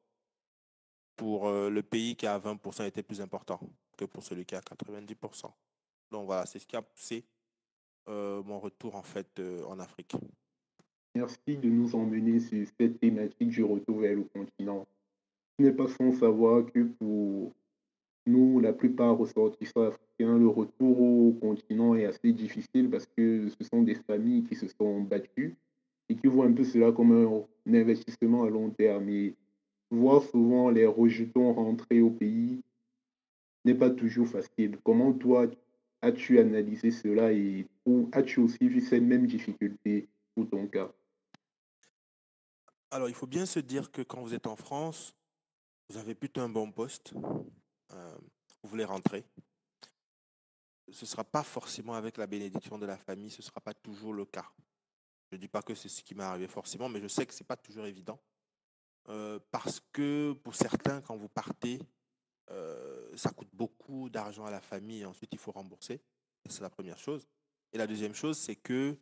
pour 1.16 1.50
le 1.50 1.82
pays 1.82 2.14
qui 2.14 2.26
est 2.26 2.28
à 2.28 2.38
20% 2.38 2.86
était 2.86 3.02
plus 3.02 3.20
important 3.20 3.58
que 3.96 4.04
pour 4.04 4.22
celui 4.22 4.44
qui 4.44 4.54
est 4.54 4.58
à 4.58 4.60
90%. 4.60 5.52
Donc 6.12 6.26
voilà, 6.26 6.46
c'est 6.46 6.60
ce 6.60 6.66
qui 6.66 6.76
a 6.76 6.82
poussé 6.82 7.24
mon 8.06 8.58
retour 8.58 8.96
en 8.96 9.02
fait 9.02 9.40
en 9.66 9.78
Afrique. 9.78 10.14
Merci 11.14 11.58
de 11.58 11.68
nous 11.68 11.94
emmener 11.94 12.40
sur 12.40 12.66
cette 12.80 12.98
thématique 12.98 13.50
du 13.50 13.62
retour 13.62 14.00
vers 14.00 14.16
le 14.16 14.24
continent. 14.24 14.86
Ce 15.58 15.64
n'est 15.64 15.72
pas 15.72 15.88
sans 15.88 16.12
savoir 16.12 16.64
que 16.72 16.84
pour 16.84 17.52
nous, 18.26 18.60
la 18.60 18.72
plupart 18.72 19.18
ressortissants 19.18 19.88
africains, 19.88 20.38
le 20.38 20.48
retour 20.48 21.00
au 21.00 21.32
continent 21.32 21.94
est 21.94 22.06
assez 22.06 22.32
difficile 22.32 22.88
parce 22.88 23.06
que 23.06 23.48
ce 23.48 23.64
sont 23.64 23.82
des 23.82 23.96
familles 23.96 24.44
qui 24.44 24.54
se 24.54 24.68
sont 24.68 25.00
battues 25.02 25.54
et 26.08 26.16
qui 26.16 26.28
voient 26.28 26.46
un 26.46 26.52
peu 26.52 26.64
cela 26.64 26.92
comme 26.92 27.12
un, 27.12 27.74
investissement 27.74 28.44
à 28.44 28.50
long 28.50 28.70
terme. 28.70 29.08
Et 29.08 29.34
voir 29.90 30.22
souvent 30.22 30.70
les 30.70 30.86
rejetons 30.86 31.52
rentrer 31.52 32.00
au 32.00 32.10
pays 32.10 32.62
n'est 33.64 33.74
pas 33.74 33.90
toujours 33.90 34.28
facile. 34.28 34.78
Comment 34.82 35.12
toi 35.12 35.46
as-tu 36.00 36.38
analysé 36.38 36.90
cela 36.90 37.32
et 37.32 37.66
as-tu 38.12 38.40
aussi 38.40 38.68
vu 38.68 38.80
cette 38.80 39.02
même 39.02 39.26
difficulté 39.26 40.08
pour 40.34 40.48
ton 40.48 40.66
cas? 40.68 40.92
Alors, 42.90 43.08
il 43.08 43.14
faut 43.14 43.26
bien 43.26 43.46
se 43.46 43.58
dire 43.58 43.90
que 43.90 44.02
quand 44.02 44.20
vous 44.20 44.34
êtes 44.34 44.46
en 44.46 44.56
France, 44.56 45.14
vous 45.88 45.96
avez 45.96 46.14
plutôt 46.14 46.40
un 46.40 46.48
bon 46.48 46.70
poste. 46.70 47.14
Euh, 47.92 48.18
vous 48.62 48.68
voulez 48.68 48.84
rentrer, 48.84 49.24
ce 50.90 51.04
ne 51.04 51.08
sera 51.08 51.24
pas 51.24 51.42
forcément 51.42 51.94
avec 51.94 52.16
la 52.16 52.26
bénédiction 52.26 52.78
de 52.78 52.86
la 52.86 52.96
famille, 52.96 53.30
ce 53.30 53.38
ne 53.38 53.44
sera 53.44 53.60
pas 53.60 53.74
toujours 53.74 54.12
le 54.12 54.24
cas. 54.24 54.50
Je 55.30 55.36
ne 55.36 55.40
dis 55.40 55.48
pas 55.48 55.62
que 55.62 55.74
c'est 55.74 55.88
ce 55.88 56.02
qui 56.02 56.14
m'est 56.14 56.22
arrivé 56.22 56.46
forcément, 56.46 56.88
mais 56.88 57.00
je 57.00 57.08
sais 57.08 57.26
que 57.26 57.32
ce 57.32 57.42
n'est 57.42 57.46
pas 57.46 57.56
toujours 57.56 57.86
évident. 57.86 58.20
Euh, 59.08 59.40
parce 59.50 59.80
que 59.92 60.32
pour 60.44 60.54
certains, 60.54 61.00
quand 61.00 61.16
vous 61.16 61.28
partez, 61.28 61.80
euh, 62.50 63.16
ça 63.16 63.30
coûte 63.30 63.48
beaucoup 63.52 64.10
d'argent 64.10 64.44
à 64.44 64.50
la 64.50 64.60
famille 64.60 65.00
et 65.00 65.04
ensuite 65.04 65.32
il 65.32 65.38
faut 65.38 65.52
rembourser. 65.52 66.00
C'est 66.48 66.60
la 66.60 66.70
première 66.70 66.98
chose. 66.98 67.26
Et 67.72 67.78
la 67.78 67.86
deuxième 67.86 68.14
chose, 68.14 68.38
c'est 68.38 68.56
que 68.56 68.96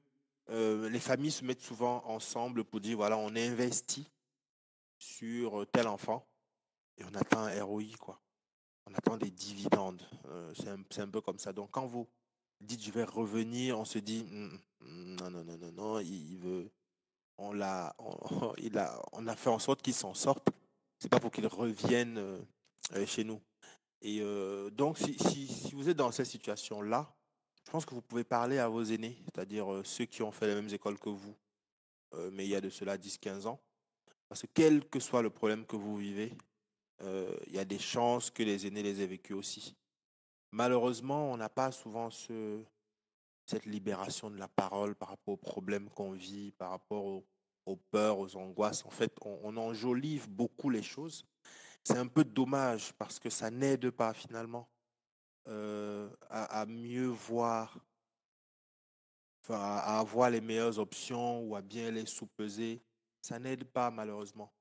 les 0.49 0.99
familles 0.99 1.31
se 1.31 1.45
mettent 1.45 1.63
souvent 1.63 2.05
ensemble 2.07 2.65
pour 2.65 2.81
dire 2.81 2.97
voilà, 2.97 3.17
on 3.17 3.37
investit 3.37 4.09
sur 4.99 5.65
tel 5.71 5.87
enfant 5.87 6.27
et 6.99 7.05
on 7.05 7.15
attend 7.15 7.45
un 7.45 7.63
ROI, 7.63 7.85
quoi 8.01 8.21
on 8.91 8.95
attend 8.95 9.17
des 9.17 9.31
dividendes. 9.31 10.03
Euh, 10.27 10.53
c'est 10.89 11.01
un, 11.01 11.09
peu 11.09 11.21
comme 11.21 11.39
ça. 11.39 11.53
Donc 11.53 11.71
quand 11.71 11.87
vous 11.87 12.09
dites 12.61 12.83
je 12.83 12.91
vais 12.91 13.05
revenir, 13.05 13.79
on 13.79 13.85
se 13.85 13.99
dit 13.99 14.27
non, 14.81 15.31
non, 15.31 15.45
non, 15.45 15.59
non, 15.59 15.73
non, 15.73 15.99
il, 16.01 16.39
veut. 16.39 16.71
On 17.39 17.55
il 18.59 18.79
a, 18.79 19.03
on 19.13 19.27
a 19.27 19.37
fait 19.37 19.51
en 19.51 19.59
sorte 19.59 19.83
qu'il 19.83 19.95
s'en 19.95 20.15
sorte. 20.15 20.49
C'est 20.99 21.09
pas 21.09 21.21
pour 21.21 21.31
qu'il 21.31 21.47
revienne 21.47 22.19
euh, 22.19 22.39
euh, 22.95 23.07
chez 23.07 23.25
nous. 23.25 23.41
Et 24.03 24.23
donc, 24.73 24.97
si, 24.97 25.13
si, 25.19 25.75
vous 25.75 25.91
êtes 25.91 25.97
dans 25.99 26.11
cette 26.11 26.25
situation-là, 26.25 27.15
je 27.67 27.71
pense 27.71 27.85
que 27.85 27.95
vous 27.95 28.03
pouvez 28.03 28.25
parler 28.25 28.59
à 28.59 28.69
vos 28.69 28.83
aînés, 28.83 29.17
c'est-à-dire 29.25 29.67
ceux 29.85 30.05
qui 30.05 30.23
ont 30.23 30.33
fait 30.33 30.47
les 30.47 30.55
mêmes 30.55 30.73
écoles 30.73 30.99
que 30.99 31.11
vous, 31.11 31.37
mais 32.33 32.45
il 32.45 32.51
y 32.51 32.57
a 32.57 32.61
de 32.61 32.71
cela 32.71 32.97
10-15 32.97 33.47
ans. 33.47 33.61
Parce 34.29 34.43
que 34.43 34.47
quel 34.55 34.89
que 34.89 35.01
soit 35.01 35.23
le 35.23 35.31
problème 35.31 35.67
que 35.67 35.75
vous 35.75 35.97
vivez, 35.97 36.33
euh, 37.03 37.35
il 37.49 37.55
y 37.55 37.59
a 37.59 37.65
des 37.65 37.81
chances 37.81 38.31
que 38.31 38.43
les 38.43 38.67
aînés 38.67 38.83
les 38.83 39.03
aient 39.03 39.07
vécues 39.07 39.33
aussi. 39.33 39.75
Malheureusement, 40.53 41.33
on 41.33 41.37
n'a 41.37 41.49
pas 41.49 41.73
souvent 41.73 42.11
ce, 42.11 42.63
cette 43.47 43.67
libération 43.67 44.31
de 44.31 44.39
la 44.39 44.49
parole 44.49 44.95
par 44.95 45.09
rapport 45.09 45.35
aux 45.35 45.37
problèmes 45.37 45.89
qu'on 45.91 46.13
vit, 46.13 46.53
par 46.53 46.71
rapport 46.71 47.05
aux, 47.67 47.77
peurs, 47.91 48.19
aux 48.19 48.37
angoisses. 48.37 48.85
En 48.85 48.91
fait, 48.91 49.13
on, 49.25 49.57
enjolive 49.57 50.29
beaucoup 50.29 50.71
les 50.71 50.83
choses. 50.83 51.25
C'est 51.83 51.97
un 51.97 52.07
peu 52.07 52.25
dommage 52.25 52.93
parce 52.95 53.19
que 53.19 53.31
ça 53.31 53.51
n'aide 53.51 53.91
pas 53.91 54.13
finalement 54.13 54.69
euh, 55.49 56.09
à, 56.29 56.67
mieux 56.67 57.09
voir, 57.09 57.79
à 59.49 59.99
avoir 59.99 60.31
les 60.31 60.41
meilleures 60.41 60.79
options 60.79 61.43
ou 61.43 61.57
à 61.57 61.63
bien 61.63 61.91
les 61.91 62.07
sous-peser. 62.07 62.83
Ça 63.23 63.39
n'aide 63.39 63.65
pas 63.65 63.91
malheureusement. 63.91 64.53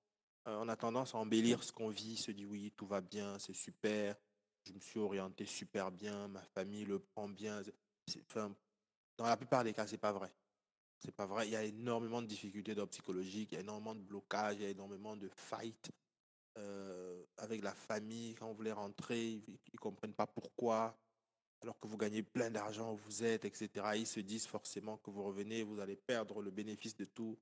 Euh, 0.48 0.58
on 0.62 0.68
a 0.68 0.76
tendance 0.76 1.14
à 1.14 1.18
embellir 1.18 1.64
ce 1.64 1.72
qu'on 1.72 1.90
vit, 1.90 2.18
se 2.18 2.32
dit 2.32 2.46
oui, 2.46 2.74
tout 2.76 2.88
va 2.88 3.02
bien, 3.02 3.38
c'est 3.40 3.54
super, 3.54 4.16
je 4.66 4.74
me 4.74 4.80
suis 4.80 5.00
orienté 5.00 5.46
super 5.46 5.92
bien, 5.92 6.28
ma 6.28 6.42
famille 6.42 6.86
le 6.86 7.00
prend 7.00 7.28
bien. 7.28 7.62
dans 9.18 9.26
la 9.26 9.38
plupart 9.38 9.64
des 9.64 9.74
cas, 9.74 9.86
c'est 9.86 9.98
pas 9.98 10.12
vrai. 10.12 10.34
C'est 11.00 11.14
pas 11.14 11.26
vrai. 11.26 11.48
Il 11.48 11.52
y 11.52 11.56
a 11.56 11.64
énormément 11.64 12.22
de 12.22 12.28
difficultés 12.28 12.76
d'ordre 12.76 12.92
psychologique, 12.92 13.52
il 13.52 13.56
y 13.56 13.58
a 13.58 13.62
énormément 13.62 13.96
de 13.96 14.02
blocages, 14.02 14.56
il 14.56 14.64
y 14.64 14.66
a 14.66 14.70
énormément 14.70 15.16
de 15.16 15.30
fights 15.30 15.92
euh, 16.58 17.24
avec 17.38 17.64
la 17.64 17.74
famille. 17.74 18.36
Quand 18.36 18.48
vous 18.48 18.56
voulez 18.56 18.72
rentrer, 18.72 19.32
ils 19.32 19.60
ne 19.74 19.78
comprennent 19.78 20.14
pas 20.14 20.28
pourquoi. 20.28 20.98
Alors 21.62 21.78
que 21.80 21.88
vous 21.88 21.98
gagnez 21.98 22.24
plein 22.24 22.50
d'argent, 22.50 22.94
vous 22.94 23.24
êtes, 23.24 23.46
etc. 23.46 23.70
Ils 23.96 24.08
se 24.08 24.22
disent 24.22 24.48
forcément 24.48 24.98
que 24.98 25.10
vous 25.12 25.24
revenez, 25.24 25.64
vous 25.64 25.80
allez 25.80 25.98
perdre 25.98 26.42
le 26.42 26.52
bénéfice 26.52 26.96
de 26.96 27.06
tout 27.06 27.38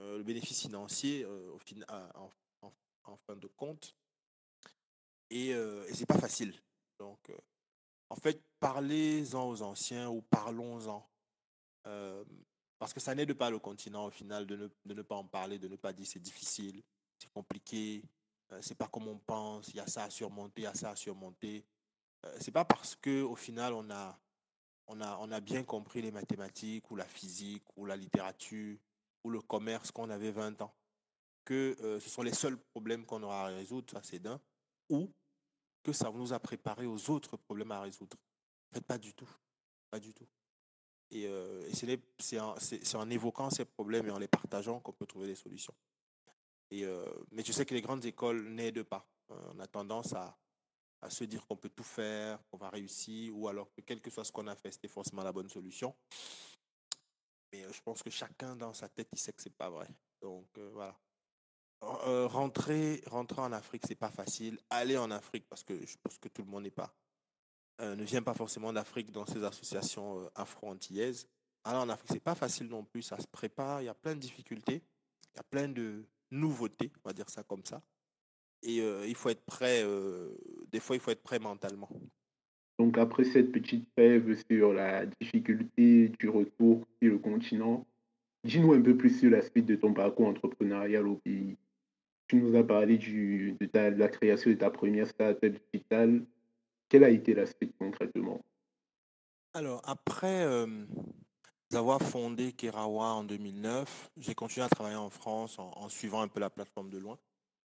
euh, 0.00 0.18
le 0.18 0.24
bénéfice 0.24 0.60
financier 0.60 1.24
euh, 1.24 1.52
au 1.52 1.58
fin, 1.58 2.72
en, 3.04 3.16
fin 3.16 3.36
de 3.36 3.46
compte. 3.46 3.94
Et, 5.30 5.50
et 5.50 5.94
c'est 5.94 6.06
pas 6.06 6.18
facile. 6.18 6.54
Donc, 6.98 7.32
en 8.10 8.16
fait, 8.16 8.40
parlez-en 8.60 9.48
aux 9.48 9.62
anciens 9.62 10.08
ou 10.08 10.22
parlons-en. 10.22 11.04
parce 12.78 12.92
que 12.92 13.00
ça 13.00 13.14
n'aide 13.14 13.34
pas 13.34 13.50
le 13.50 13.58
continent 13.58 14.06
au 14.06 14.10
final 14.10 14.46
de 14.46 14.56
ne, 14.56 14.68
de 14.84 14.94
ne, 14.94 15.02
pas 15.02 15.16
en 15.16 15.24
parler, 15.26 15.58
de 15.58 15.68
ne 15.68 15.76
pas 15.76 15.92
dire 15.92 16.06
c'est 16.06 16.20
difficile, 16.20 16.82
c'est 17.18 17.30
compliqué, 17.32 18.02
c'est 18.60 18.76
pas 18.76 18.88
comme 18.88 19.08
on 19.08 19.18
pense, 19.18 19.68
il 19.68 19.76
y 19.76 19.80
a 19.80 19.86
ça 19.86 20.04
à 20.04 20.10
surmonter, 20.10 20.62
il 20.62 20.64
y 20.64 20.68
a 20.68 20.74
ça 20.74 20.90
à 20.90 20.96
surmonter. 20.96 21.64
c'est 22.40 22.52
pas 22.52 22.64
parce 22.64 22.94
que 22.94 23.22
au 23.22 23.34
final 23.34 23.72
on 23.72 23.90
a, 23.90 24.18
on 24.86 25.00
a, 25.00 25.18
on 25.20 25.30
a 25.32 25.40
bien 25.40 25.64
compris 25.64 26.02
les 26.02 26.12
mathématiques 26.12 26.90
ou 26.90 26.96
la 26.96 27.06
physique 27.06 27.64
ou 27.76 27.86
la 27.86 27.96
littérature 27.96 28.78
le 29.28 29.40
commerce 29.40 29.90
qu'on 29.90 30.10
avait 30.10 30.30
20 30.30 30.62
ans, 30.62 30.74
que 31.44 31.76
euh, 31.80 32.00
ce 32.00 32.08
sont 32.08 32.22
les 32.22 32.34
seuls 32.34 32.58
problèmes 32.58 33.04
qu'on 33.04 33.22
aura 33.22 33.46
à 33.46 33.46
résoudre, 33.46 33.90
ça 33.90 34.00
c'est 34.02 34.18
d'un, 34.18 34.40
ou 34.88 35.12
que 35.82 35.92
ça 35.92 36.10
nous 36.10 36.32
a 36.32 36.40
préparé 36.40 36.86
aux 36.86 37.10
autres 37.10 37.36
problèmes 37.36 37.72
à 37.72 37.80
résoudre. 37.80 38.16
En 38.70 38.74
fait, 38.74 38.84
pas 38.84 38.98
du 38.98 39.14
tout. 39.14 39.28
Pas 39.90 40.00
du 40.00 40.12
tout. 40.12 40.26
Et, 41.10 41.26
euh, 41.28 41.70
c'est 42.18 42.40
en, 42.40 43.10
évoquant 43.10 43.50
ces 43.50 43.64
problèmes 43.64 44.08
et 44.08 44.10
en 44.10 44.18
les 44.18 44.26
partageant 44.26 44.80
qu'on 44.80 44.92
peut 44.92 45.06
trouver 45.06 45.28
des 45.28 45.36
solutions. 45.36 45.74
Euh, 46.72 47.06
mais 47.30 47.44
je 47.44 47.52
sais 47.52 47.64
que 47.64 47.74
les 47.74 47.82
grandes 47.82 48.04
écoles 48.04 48.48
n'aident 48.48 48.82
pas. 48.82 49.06
On 49.28 49.58
a 49.60 49.66
tendance 49.66 50.12
à, 50.14 50.36
se 51.08 51.24
dire 51.24 51.46
qu'on 51.46 51.56
peut 51.56 51.68
tout 51.68 51.84
faire, 51.84 52.44
qu'on 52.48 52.56
va 52.56 52.68
réussir, 52.68 53.36
ou 53.36 53.48
alors 53.48 53.70
que 53.72 53.80
quel 53.80 54.00
que 54.00 54.10
soit 54.10 54.24
ce 54.24 54.32
qu'on 54.32 54.48
a 54.48 54.56
fait, 54.56 54.72
c'était 54.72 54.88
forcément 54.88 55.22
la 55.22 55.32
bonne 55.32 55.48
solution. 55.48 55.94
Mais 57.52 57.64
je 57.72 57.80
pense 57.82 58.02
que 58.02 58.10
chacun 58.10 58.56
dans 58.56 58.72
sa 58.72 58.88
tête, 58.88 59.08
il 59.12 59.18
sait 59.18 59.32
que 59.32 59.40
c'est 59.40 59.56
pas 59.56 59.70
vrai. 59.70 59.88
Donc 60.20 60.46
voilà. 60.72 60.98
rentrer, 61.80 63.02
rentrer 63.06 63.40
en 63.40 63.52
Afrique, 63.52 63.84
c'est 63.86 63.94
pas 63.94 64.10
facile. 64.10 64.58
Aller 64.68 64.96
en 64.96 65.12
Afrique, 65.12 65.46
parce 65.48 65.62
que 65.62 65.86
je 65.86 65.96
pense 66.02 66.18
que 66.18 66.28
tout 66.28 66.42
le 66.42 66.48
monde 66.48 66.64
n'est 66.64 66.70
pas, 66.70 66.92
ne 67.78 68.02
vient 68.02 68.22
pas 68.22 68.34
forcément 68.34 68.72
d'Afrique 68.72 69.12
dans 69.12 69.26
ces 69.26 69.44
associations 69.44 70.28
afro-antillaises. 70.34 71.28
Alors 71.62 71.82
en 71.82 71.88
Afrique, 71.88 72.10
c'est 72.12 72.20
pas 72.20 72.34
facile 72.34 72.66
non 72.66 72.84
plus. 72.84 73.02
Ça 73.02 73.18
se 73.18 73.26
prépare. 73.28 73.82
Il 73.82 73.84
y 73.84 73.88
a 73.88 73.94
plein 73.94 74.14
de 74.14 74.20
difficultés. 74.20 74.82
Il 75.34 75.36
y 75.36 75.40
a 75.40 75.44
plein 75.44 75.68
de 75.68 76.04
nouveautés, 76.30 76.92
on 77.04 77.08
va 77.08 77.12
dire 77.12 77.28
ça 77.28 77.42
comme 77.42 77.64
ça. 77.64 77.82
Et 78.62 78.78
il 78.78 79.14
faut 79.14 79.28
être 79.28 79.44
prêt. 79.44 79.84
des 80.72 80.80
fois, 80.80 80.96
il 80.96 81.00
faut 81.00 81.10
être 81.10 81.22
prêt 81.22 81.38
mentalement. 81.38 81.88
Donc 82.78 82.98
après 82.98 83.24
cette 83.24 83.52
petite 83.52 83.88
trêve 83.96 84.36
sur 84.50 84.72
la 84.72 85.06
difficulté 85.06 86.10
du 86.18 86.28
retour 86.28 86.86
sur 87.00 87.12
le 87.12 87.18
continent, 87.18 87.86
dis-nous 88.44 88.74
un 88.74 88.82
peu 88.82 88.96
plus 88.96 89.18
sur 89.18 89.30
la 89.30 89.42
suite 89.42 89.66
de 89.66 89.76
ton 89.76 89.94
parcours 89.94 90.26
entrepreneurial 90.26 91.06
au 91.08 91.16
pays. 91.16 91.56
Tu 92.28 92.36
nous 92.36 92.56
as 92.56 92.64
parlé 92.64 92.98
du, 92.98 93.56
de, 93.58 93.66
ta, 93.66 93.90
la 93.90 94.08
création 94.08 94.50
de 94.50 94.56
ta 94.56 94.70
première 94.70 95.06
startup 95.06 95.58
digitale. 95.72 96.24
Quelle 96.88 97.04
a 97.04 97.10
été 97.10 97.34
la 97.34 97.46
suite 97.46 97.72
concrètement? 97.78 98.44
Alors 99.54 99.80
après 99.84 100.44
avoir 101.76 102.00
fondé 102.00 102.52
Kerawa 102.52 103.12
en 103.14 103.24
2009, 103.24 104.10
j'ai 104.16 104.34
continué 104.34 104.64
à 104.64 104.68
travailler 104.68 104.96
en 104.96 105.10
France 105.10 105.58
en, 105.58 105.88
suivant 105.88 106.22
un 106.22 106.28
peu 106.28 106.40
la 106.40 106.50
plateforme 106.50 106.90
de 106.90 106.98
loin. 106.98 107.18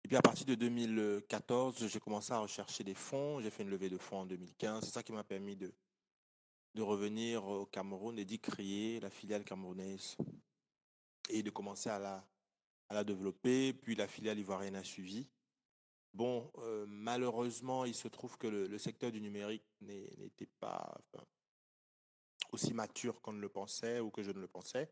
Et 0.03 0.07
puis 0.07 0.17
à 0.17 0.21
partir 0.21 0.45
de 0.45 0.55
2014, 0.55 1.87
j'ai 1.87 1.99
commencé 1.99 2.33
à 2.33 2.39
rechercher 2.39 2.83
des 2.83 2.93
fonds. 2.93 3.39
J'ai 3.39 3.49
fait 3.49 3.63
une 3.63 3.69
levée 3.69 3.89
de 3.89 3.97
fonds 3.97 4.19
en 4.19 4.25
2015. 4.25 4.83
C'est 4.83 4.91
ça 4.91 5.03
qui 5.03 5.13
m'a 5.13 5.23
permis 5.23 5.55
de, 5.55 5.73
de 6.75 6.81
revenir 6.81 7.45
au 7.45 7.65
Cameroun 7.65 8.19
et 8.19 8.25
d'y 8.25 8.39
créer 8.39 8.99
la 8.99 9.09
filiale 9.09 9.45
camerounaise 9.45 10.17
et 11.29 11.41
de 11.41 11.49
commencer 11.49 11.89
à 11.89 11.99
la, 11.99 12.25
à 12.89 12.95
la 12.95 13.03
développer. 13.05 13.73
Puis 13.73 13.95
la 13.95 14.07
filiale 14.07 14.39
ivoirienne 14.39 14.75
a 14.75 14.83
suivi. 14.83 15.27
Bon, 16.13 16.51
euh, 16.59 16.85
malheureusement, 16.87 17.85
il 17.85 17.95
se 17.95 18.07
trouve 18.07 18.37
que 18.37 18.47
le, 18.47 18.77
secteur 18.77 19.11
du 19.11 19.19
numérique 19.19 19.65
n'était 19.81 20.49
pas 20.59 20.95
aussi 22.53 22.73
mature 22.73 23.21
qu'on 23.21 23.33
ne 23.33 23.41
le 23.41 23.49
pensait 23.49 23.99
ou 23.99 24.11
que 24.11 24.23
je 24.23 24.31
ne 24.31 24.39
le 24.39 24.47
pensais 24.47 24.89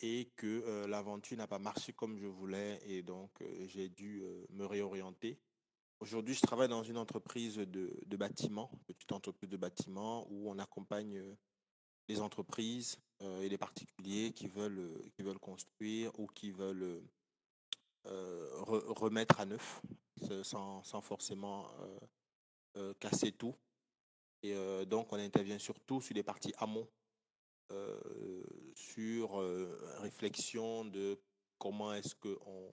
et 0.00 0.30
que 0.36 0.86
l'aventure 0.86 1.36
n'a 1.36 1.46
pas 1.46 1.58
marché 1.58 1.92
comme 1.92 2.16
je 2.16 2.26
voulais 2.26 2.80
et 2.84 3.02
donc 3.02 3.30
j'ai 3.66 3.88
dû 3.88 4.22
me 4.50 4.64
réorienter. 4.64 5.38
Aujourd'hui, 6.00 6.34
je 6.34 6.40
travaille 6.40 6.68
dans 6.68 6.82
une 6.82 6.96
entreprise 6.96 7.56
de, 7.56 7.94
de 8.06 8.16
bâtiment, 8.16 8.70
petite 8.86 9.12
entreprise 9.12 9.50
de 9.50 9.58
bâtiment 9.58 10.26
où 10.30 10.50
on 10.50 10.58
accompagne 10.58 11.22
les 12.08 12.20
entreprises 12.20 12.98
et 13.20 13.48
les 13.48 13.58
particuliers 13.58 14.32
qui 14.32 14.48
veulent, 14.48 15.10
qui 15.14 15.22
veulent 15.22 15.38
construire 15.38 16.18
ou 16.18 16.26
qui 16.28 16.50
veulent 16.50 17.04
remettre 18.04 19.40
à 19.40 19.44
neuf 19.44 19.82
sans, 20.42 20.82
sans 20.82 21.02
forcément 21.02 21.68
casser 22.98 23.32
tout. 23.32 23.54
Et 24.42 24.54
donc, 24.86 25.12
on 25.12 25.16
intervient 25.18 25.58
surtout 25.58 26.00
sur 26.00 26.14
les 26.14 26.22
parties 26.22 26.54
amont 26.58 26.88
sur 28.74 29.38
réflexion 30.00 30.84
de 30.84 31.20
comment 31.58 31.92
est-ce 31.92 32.14
qu'on 32.14 32.72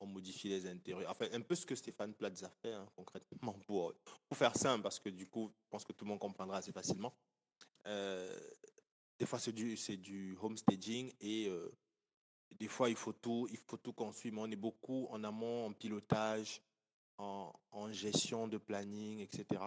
on 0.00 0.06
modifie 0.06 0.48
les 0.48 0.66
intérieurs. 0.66 1.10
Enfin, 1.10 1.26
un 1.32 1.42
peu 1.42 1.54
ce 1.54 1.66
que 1.66 1.74
Stéphane 1.74 2.14
Platz 2.14 2.42
a 2.42 2.48
fait 2.48 2.72
hein, 2.72 2.86
concrètement 2.96 3.52
pour, 3.66 3.92
pour 4.28 4.38
faire 4.38 4.56
simple, 4.56 4.82
parce 4.82 4.98
que 4.98 5.10
du 5.10 5.26
coup, 5.26 5.52
je 5.64 5.68
pense 5.68 5.84
que 5.84 5.92
tout 5.92 6.04
le 6.04 6.10
monde 6.10 6.18
comprendra 6.18 6.56
assez 6.58 6.72
facilement. 6.72 7.14
Des 7.84 9.26
fois, 9.26 9.38
c'est 9.38 9.52
du, 9.52 9.76
du 9.98 10.38
homestaging 10.40 11.12
et 11.20 11.50
des 12.52 12.68
fois, 12.68 12.88
il 12.88 12.96
faut 12.96 13.12
tout, 13.12 13.46
il 13.50 13.58
faut 13.58 13.76
tout 13.76 13.92
construire. 13.92 14.34
Mais 14.34 14.40
on 14.40 14.50
est 14.50 14.56
beaucoup 14.56 15.06
en 15.10 15.22
amont, 15.22 15.66
en 15.66 15.72
pilotage, 15.72 16.62
en 17.18 17.92
gestion 17.92 18.48
de 18.48 18.56
planning, 18.56 19.20
etc. 19.20 19.60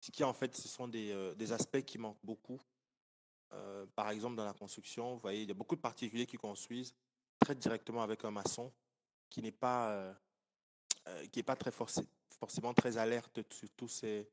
Ce 0.00 0.10
qui, 0.10 0.24
en 0.24 0.32
fait, 0.32 0.56
ce 0.56 0.68
sont 0.68 0.88
des, 0.88 1.34
des 1.36 1.52
aspects 1.52 1.82
qui 1.82 1.98
manquent 1.98 2.24
beaucoup 2.24 2.60
euh, 3.52 3.86
par 3.94 4.10
exemple, 4.10 4.36
dans 4.36 4.44
la 4.44 4.52
construction, 4.52 5.14
vous 5.14 5.20
voyez, 5.20 5.42
il 5.42 5.48
y 5.48 5.50
a 5.50 5.54
beaucoup 5.54 5.76
de 5.76 5.80
particuliers 5.80 6.26
qui 6.26 6.36
construisent 6.36 6.94
très 7.38 7.54
directement 7.54 8.02
avec 8.02 8.24
un 8.24 8.30
maçon 8.30 8.72
qui 9.30 9.42
n'est 9.42 9.52
pas, 9.52 9.90
euh, 9.90 10.14
euh, 11.08 11.26
qui 11.26 11.42
pas 11.42 11.56
très 11.56 11.70
forcément 11.70 12.74
très 12.74 12.98
alerte 12.98 13.40
sur 13.52 13.68
tous 13.70 13.88
ces, 13.88 14.28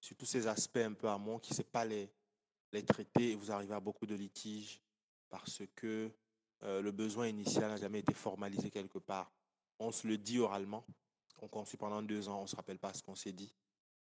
sur 0.00 0.16
tous 0.16 0.26
ces 0.26 0.46
aspects 0.46 0.76
un 0.76 0.92
peu 0.92 1.08
amont, 1.08 1.38
qui 1.38 1.52
ne 1.52 1.56
sait 1.56 1.64
pas 1.64 1.84
les, 1.84 2.12
les 2.72 2.84
traiter 2.84 3.32
et 3.32 3.34
vous 3.34 3.50
arrivez 3.50 3.74
à 3.74 3.80
beaucoup 3.80 4.06
de 4.06 4.14
litiges 4.14 4.80
parce 5.28 5.62
que 5.74 6.10
le 6.62 6.90
besoin 6.90 7.26
initial 7.26 7.70
n'a 7.70 7.78
jamais 7.78 8.00
été 8.00 8.12
formalisé 8.12 8.70
quelque 8.70 8.98
part. 8.98 9.32
On 9.78 9.90
se 9.92 10.06
le 10.06 10.18
dit 10.18 10.38
oralement, 10.38 10.84
on 11.38 11.48
construit 11.48 11.78
pendant 11.78 12.02
deux 12.02 12.28
ans, 12.28 12.40
on 12.40 12.42
ne 12.42 12.46
se 12.46 12.56
rappelle 12.56 12.78
pas 12.78 12.92
ce 12.92 13.02
qu'on 13.02 13.14
s'est 13.14 13.32
dit. 13.32 13.54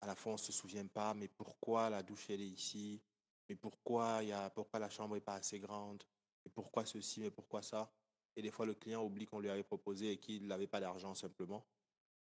À 0.01 0.07
la 0.07 0.15
fin, 0.15 0.31
on 0.31 0.37
se 0.37 0.53
souvient 0.53 0.87
pas, 0.87 1.15
mais 1.15 1.29
pourquoi 1.29 1.91
la 1.91 2.03
douche, 2.03 2.31
elle 2.31 2.41
est 2.41 2.49
ici? 2.49 3.01
Mais 3.49 3.55
pourquoi, 3.55 4.23
y 4.23 4.33
a, 4.33 4.51
pourquoi 4.51 4.79
la 4.79 4.91
chambre 4.91 5.15
n'est 5.15 5.21
pas 5.21 5.35
assez 5.35 5.59
grande, 5.59 6.03
et 6.45 6.49
pourquoi 6.49 6.85
ceci, 6.85 7.21
mais 7.21 7.31
pourquoi 7.31 7.63
ça? 7.63 7.91
Et 8.37 8.43
des 8.43 8.51
fois, 8.51 8.67
le 8.67 8.75
client 8.75 9.03
oublie 9.03 9.27
qu'on 9.27 9.41
lui 9.41 9.49
avait 9.49 9.63
proposé 9.63 10.13
et 10.13 10.17
qu'il 10.19 10.47
n'avait 10.47 10.67
pas 10.67 10.81
d'argent 10.81 11.15
simplement. 11.15 11.67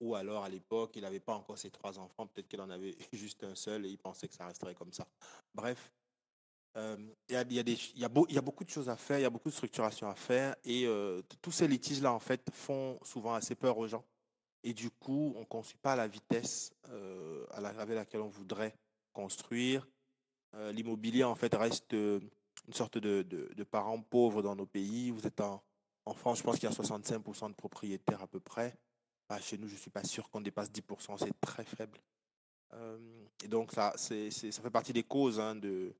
Ou 0.00 0.14
alors, 0.14 0.44
à 0.44 0.48
l'époque, 0.48 0.92
il 0.96 1.02
n'avait 1.02 1.20
pas 1.20 1.34
encore 1.34 1.56
ses 1.56 1.70
trois 1.70 1.98
enfants, 1.98 2.26
peut-être 2.26 2.48
qu'il 2.48 2.60
en 2.60 2.70
avait 2.70 2.96
juste 3.12 3.44
un 3.44 3.54
seul 3.54 3.86
et 3.86 3.88
il 3.88 3.98
pensait 3.98 4.28
que 4.28 4.34
ça 4.34 4.46
resterait 4.46 4.74
comme 4.74 4.92
ça. 4.92 5.06
Bref, 5.54 5.92
il 6.76 7.14
y, 7.30 8.04
a, 8.04 8.08
beaucoup 8.08 8.64
de 8.64 8.70
choses 8.70 8.88
à 8.88 8.96
faire, 8.96 9.18
il 9.18 9.22
y 9.22 9.24
a 9.24 9.30
beaucoup 9.30 9.48
de 9.48 9.54
structuration 9.54 10.08
à 10.08 10.16
faire 10.16 10.56
et 10.64 10.86
tous 11.40 11.52
ces 11.52 11.68
litiges-là, 11.68 12.12
en 12.12 12.18
fait, 12.18 12.50
font 12.52 12.98
souvent 13.02 13.34
assez 13.34 13.54
peur 13.54 13.78
aux 13.78 13.86
gens. 13.86 14.04
Et 14.64 14.72
du 14.72 14.90
coup, 14.90 15.32
on 15.36 15.40
ne 15.40 15.44
construit 15.44 15.78
pas 15.80 15.92
à 15.92 15.96
la 15.96 16.08
vitesse 16.08 16.74
à 17.52 17.60
la, 17.60 17.68
avec 17.68 17.94
laquelle 17.94 18.22
on 18.22 18.28
voudrait 18.28 18.74
construire. 19.12 19.86
Euh, 20.56 20.72
l'immobilier, 20.72 21.24
en 21.24 21.34
fait, 21.34 21.54
reste 21.54 21.94
euh, 21.94 22.20
une 22.66 22.74
sorte 22.74 22.98
de, 22.98 23.22
de, 23.22 23.64
parent 23.64 24.00
pauvre 24.00 24.42
dans 24.42 24.54
nos 24.54 24.66
pays. 24.66 25.10
Vous 25.10 25.26
êtes 25.26 25.40
en, 25.40 25.62
en 26.04 26.14
France, 26.14 26.38
je 26.38 26.42
pense 26.44 26.58
qu'il 26.58 26.68
y 26.68 26.72
a 26.72 26.74
65% 26.74 27.48
de 27.48 27.54
propriétaires 27.54 28.22
à 28.22 28.26
peu 28.26 28.40
près. 28.40 28.76
Bah, 29.28 29.40
chez 29.40 29.56
nous, 29.56 29.68
je 29.68 29.74
ne 29.74 29.78
suis 29.78 29.90
pas 29.90 30.04
sûr 30.04 30.28
qu'on 30.28 30.40
dépasse 30.40 30.70
10%, 30.70 31.18
c'est 31.18 31.40
très 31.40 31.64
faible. 31.64 31.98
Euh, 32.74 32.98
et 33.42 33.48
donc, 33.48 33.72
ça, 33.72 33.92
c'est, 33.96 34.30
ça 34.30 34.62
fait 34.62 34.70
partie 34.70 34.92
des 34.92 35.02
causes 35.02 35.40
hein, 35.40 35.54
de, 35.54 35.94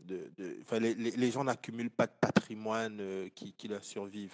de, 0.00 0.30
les, 0.78 0.94
les, 0.94 1.30
gens 1.30 1.42
n'accumulent 1.42 1.90
pas 1.90 2.06
de 2.06 2.12
patrimoine 2.20 3.30
qui, 3.34 3.52
qui, 3.52 3.68
leur 3.68 3.84
survive. 3.84 4.32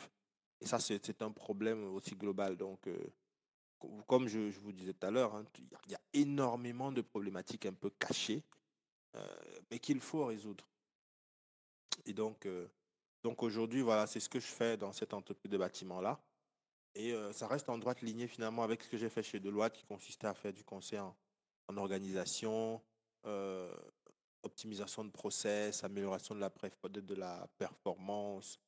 Et 0.60 0.66
ça, 0.66 0.78
c'est, 0.78 1.22
un 1.22 1.30
problème 1.30 1.84
aussi 1.94 2.14
global. 2.14 2.56
Donc, 2.56 2.88
comme 4.06 4.28
je, 4.28 4.50
vous 4.60 4.72
disais 4.72 4.94
tout 4.94 5.06
à 5.06 5.10
l'heure, 5.10 5.34
hein, 5.34 5.44
il 5.58 5.92
y 5.92 5.94
a 5.94 6.00
énormément 6.12 6.92
de 6.92 7.00
problématiques 7.00 7.66
un 7.66 7.72
peu 7.72 7.90
cachées 7.90 8.42
euh, 9.16 9.36
mais 9.70 9.78
qu'il 9.78 10.00
faut 10.00 10.26
résoudre. 10.26 10.66
Et 12.06 12.12
donc, 12.12 12.46
euh, 12.46 12.66
donc 13.22 13.42
aujourd'hui, 13.42 13.80
voilà, 13.80 14.06
c'est 14.06 14.20
ce 14.20 14.28
que 14.28 14.40
je 14.40 14.46
fais 14.46 14.76
dans 14.76 14.92
cette 14.92 15.14
entreprise 15.14 15.50
de 15.50 15.58
bâtiment-là. 15.58 16.20
Et 16.96 17.12
euh, 17.12 17.32
ça 17.32 17.46
reste 17.46 17.68
en 17.68 17.78
droite 17.78 18.02
lignée 18.02 18.26
finalement 18.26 18.62
avec 18.62 18.82
ce 18.82 18.88
que 18.88 18.96
j'ai 18.96 19.08
fait 19.08 19.22
chez 19.22 19.40
Deloitte, 19.40 19.74
qui 19.74 19.84
consistait 19.84 20.26
à 20.26 20.34
faire 20.34 20.52
du 20.52 20.64
conseil 20.64 20.98
en, 20.98 21.16
organisation, 21.76 22.82
optimisation 24.42 25.04
de 25.04 25.10
process, 25.10 25.82
amélioration 25.82 26.34
de 26.34 26.40
la, 26.40 26.50
de 26.50 27.14
la 27.14 27.48
performance, 27.56 28.60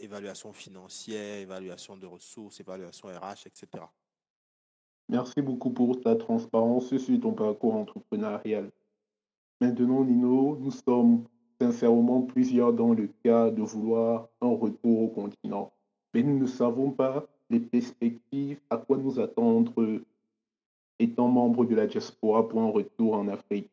évaluation 0.00 0.52
financière, 0.52 1.38
évaluation 1.38 1.96
de 1.96 2.06
ressources, 2.06 2.60
évaluation 2.60 3.08
RH, 3.08 3.46
etc. 3.46 3.84
Merci 5.08 5.42
beaucoup 5.42 5.70
pour 5.70 6.00
ta 6.00 6.16
transparence 6.16 6.96
sur 6.96 7.20
ton 7.20 7.32
parcours 7.32 7.74
entrepreneurial. 7.74 8.70
Maintenant, 9.60 10.04
Nino, 10.04 10.56
nous 10.60 10.70
sommes 10.70 11.24
sincèrement 11.60 12.22
plusieurs 12.22 12.72
dans 12.72 12.94
le 12.94 13.08
cas 13.22 13.50
de 13.50 13.62
vouloir 13.62 14.28
un 14.40 14.54
retour 14.56 15.02
au 15.02 15.08
continent. 15.08 15.72
Mais 16.14 16.22
nous 16.22 16.38
ne 16.38 16.46
savons 16.46 16.90
pas 16.90 17.26
les 17.50 17.60
perspectives, 17.60 18.58
à 18.70 18.76
quoi 18.76 18.96
nous 18.96 19.20
attendre 19.20 20.00
étant 20.98 21.28
membre 21.28 21.64
de 21.64 21.74
la 21.74 21.86
diaspora 21.86 22.48
pour 22.48 22.60
un 22.60 22.70
retour 22.70 23.14
en 23.14 23.28
Afrique. 23.28 23.70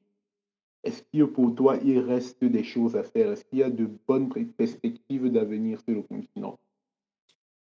Est-ce 0.83 1.03
que 1.03 1.23
pour 1.25 1.53
toi, 1.55 1.77
il 1.83 1.99
reste 1.99 2.43
des 2.43 2.63
choses 2.63 2.95
à 2.95 3.03
faire? 3.03 3.31
Est-ce 3.31 3.43
qu'il 3.45 3.59
y 3.59 3.63
a 3.63 3.69
de 3.69 3.85
bonnes 4.07 4.29
perspectives 4.53 5.29
d'avenir 5.29 5.79
sur 5.81 5.93
le 5.93 6.03
continent? 6.03 6.57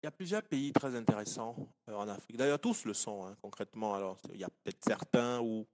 Il 0.02 0.06
y 0.06 0.08
a 0.08 0.12
plusieurs 0.12 0.44
pays 0.44 0.72
très 0.72 0.96
intéressants 0.96 1.56
euh, 1.90 1.96
en 1.96 2.08
Afrique. 2.08 2.38
D'ailleurs, 2.38 2.60
tous 2.60 2.86
le 2.86 2.94
sont, 2.94 3.26
hein, 3.26 3.36
concrètement. 3.42 3.94
Alors, 3.94 4.18
il 4.34 4.40
y 4.40 4.44
a 4.44 4.50
peut-être 4.50 4.84
certains 4.84 5.42
où 5.42 5.66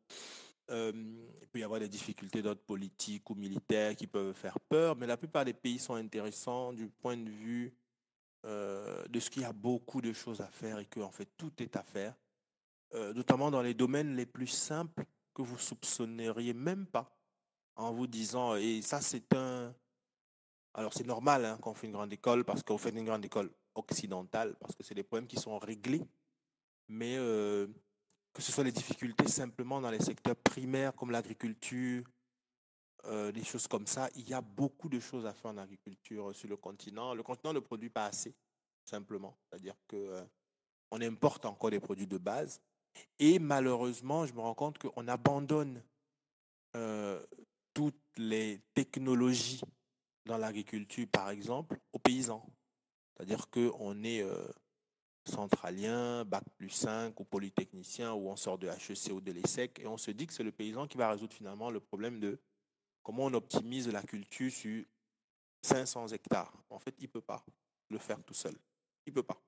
il 0.72 1.48
peut 1.52 1.58
y 1.58 1.64
avoir 1.64 1.80
des 1.80 1.88
difficultés 1.88 2.44
d'ordre 2.44 2.62
politique 2.62 3.28
ou 3.32 3.34
militaire 3.34 3.96
qui 3.96 4.06
peuvent 4.06 4.36
faire 4.36 4.60
peur, 4.60 4.96
mais 4.96 5.08
la 5.08 5.18
plupart 5.18 5.44
des 5.44 5.54
pays 5.54 5.80
sont 5.80 5.96
intéressants 5.96 6.74
du 6.74 6.90
point 6.90 7.18
de 7.18 7.28
vue 7.28 7.74
de 8.44 9.20
ce 9.20 9.32
qu'il 9.32 9.42
y 9.42 9.46
a 9.46 9.52
beaucoup 9.52 10.00
de 10.00 10.14
choses 10.14 10.42
à 10.42 10.48
faire 10.48 10.78
et 10.78 10.86
que 10.86 11.00
en 11.00 11.10
fait 11.10 11.28
tout 11.38 11.52
est 11.58 11.76
à 11.76 11.82
faire, 11.82 12.14
notamment 12.94 13.50
dans 13.50 13.64
les 13.64 13.74
domaines 13.74 14.16
les 14.16 14.28
plus 14.28 14.46
simples 14.46 15.06
que 15.34 15.42
vous 15.42 15.58
soupçonneriez 15.58 16.54
même 16.54 16.86
pas 16.86 17.19
en 17.80 17.94
vous 17.94 18.08
disant 18.08 18.56
et 18.56 18.82
ça 18.82 19.02
c'est 19.02 19.34
un 19.34 19.74
Alors 20.74 20.94
c'est 20.94 21.08
normal 21.08 21.46
hein, 21.46 21.58
qu'on 21.62 21.74
fait 21.74 21.88
une 21.88 21.94
grande 21.94 22.14
école 22.14 22.44
parce 22.44 22.62
qu'on 22.62 22.78
fait 22.78 22.90
une 22.90 23.06
grande 23.06 23.26
école 23.26 23.52
occidentale 23.76 24.56
parce 24.60 24.76
que 24.76 24.84
c'est 24.84 24.96
des 24.96 25.04
problèmes 25.04 25.28
qui 25.28 25.38
sont 25.38 25.58
réglés. 25.58 26.06
Mais 26.90 27.16
euh, 27.18 27.68
que 28.34 28.42
ce 28.42 28.52
soit 28.52 28.64
les 28.64 28.72
difficultés 28.72 29.28
simplement 29.28 29.80
dans 29.80 29.92
les 29.92 30.02
secteurs 30.02 30.36
primaires 30.36 30.94
comme 30.96 31.12
l'agriculture, 31.12 32.04
euh, 33.06 33.32
des 33.32 33.44
choses 33.44 33.68
comme 33.68 33.88
ça, 33.88 34.10
il 34.16 34.28
y 34.28 34.34
a 34.34 34.42
beaucoup 34.42 34.90
de 34.90 35.00
choses 35.00 35.26
à 35.26 35.34
faire 35.34 35.52
en 35.52 35.58
agriculture 35.58 36.36
sur 36.36 36.50
le 36.50 36.58
continent. 36.58 37.14
Le 37.14 37.24
continent 37.24 37.54
ne 37.54 37.60
produit 37.60 37.90
pas 37.90 38.06
assez, 38.06 38.36
simplement. 38.84 39.38
C'est-à-dire 39.44 39.76
que 39.88 39.96
euh, 39.96 40.24
on 40.92 41.00
importe 41.02 41.46
encore 41.46 41.70
des 41.70 41.80
produits 41.80 42.08
de 42.08 42.18
base. 42.18 42.60
Et 43.20 43.40
malheureusement, 43.40 44.26
je 44.26 44.34
me 44.34 44.42
rends 44.42 44.56
compte 44.56 44.80
qu'on 44.80 45.08
abandonne 45.08 45.82
toutes 47.80 48.18
les 48.18 48.60
technologies 48.74 49.62
dans 50.26 50.38
l'agriculture, 50.38 51.08
par 51.10 51.30
exemple, 51.30 51.80
aux 51.94 52.00
paysans. 52.00 52.46
C'est-à-dire 53.16 53.50
qu'on 53.50 54.04
est 54.04 54.22
euh, 54.22 54.50
centralien, 55.24 56.26
bac 56.26 56.44
plus 56.58 56.72
5 56.72 57.18
ou 57.18 57.24
polytechnicien, 57.24 58.12
ou 58.12 58.28
on 58.28 58.36
sort 58.36 58.58
de 58.58 58.68
HEC 58.68 59.14
ou 59.14 59.22
de 59.22 59.32
l'ESSEC, 59.32 59.80
et 59.80 59.88
on 59.88 59.96
se 59.96 60.12
dit 60.12 60.28
que 60.28 60.34
c'est 60.34 60.44
le 60.44 60.52
paysan 60.52 60.88
qui 60.88 60.98
va 60.98 61.10
résoudre 61.10 61.34
finalement 61.34 61.72
le 61.72 61.80
problème 61.80 62.20
de 62.20 62.38
comment 63.02 63.24
on 63.24 63.34
optimise 63.34 63.88
la 63.88 64.04
culture 64.04 64.52
sur 64.52 64.84
500 65.62 66.10
hectares. 66.10 66.52
En 66.70 66.80
fait, 66.80 66.96
il 67.00 67.04
ne 67.04 67.12
peut 67.12 67.22
pas 67.22 67.46
le 67.90 67.98
faire 67.98 68.22
tout 68.26 68.34
seul. 68.34 68.58
Il 69.06 69.12
ne 69.12 69.16
peut 69.16 69.24
pas. 69.24 69.42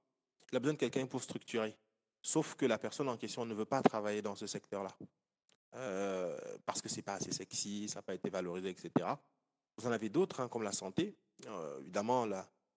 Il 0.54 0.56
a 0.56 0.60
besoin 0.62 0.76
de 0.76 0.80
quelqu'un 0.80 1.06
pour 1.06 1.22
structurer. 1.22 1.78
Sauf 2.22 2.56
que 2.56 2.66
la 2.66 2.78
personne 2.78 3.10
en 3.10 3.18
question 3.18 3.46
ne 3.46 3.54
veut 3.54 3.66
pas 3.66 3.82
travailler 3.82 4.22
dans 4.22 4.38
ce 4.38 4.48
secteur-là. 4.48 4.96
Euh, 5.76 6.38
parce 6.66 6.82
que 6.82 6.90
c'est 6.90 7.02
pas 7.02 7.14
assez 7.14 7.32
sexy, 7.32 7.88
ça 7.88 8.00
n'a 8.00 8.02
pas 8.04 8.14
été 8.14 8.30
valorisé, 8.30 8.70
etc. 8.70 8.92
Vous 9.78 9.88
en 9.88 9.92
avez 9.92 10.10
d'autres, 10.10 10.42
hein, 10.42 10.48
comme 10.48 10.64
la 10.64 10.74
santé. 10.74 11.16
Euh, 11.48 11.80
évidemment, 11.80 12.26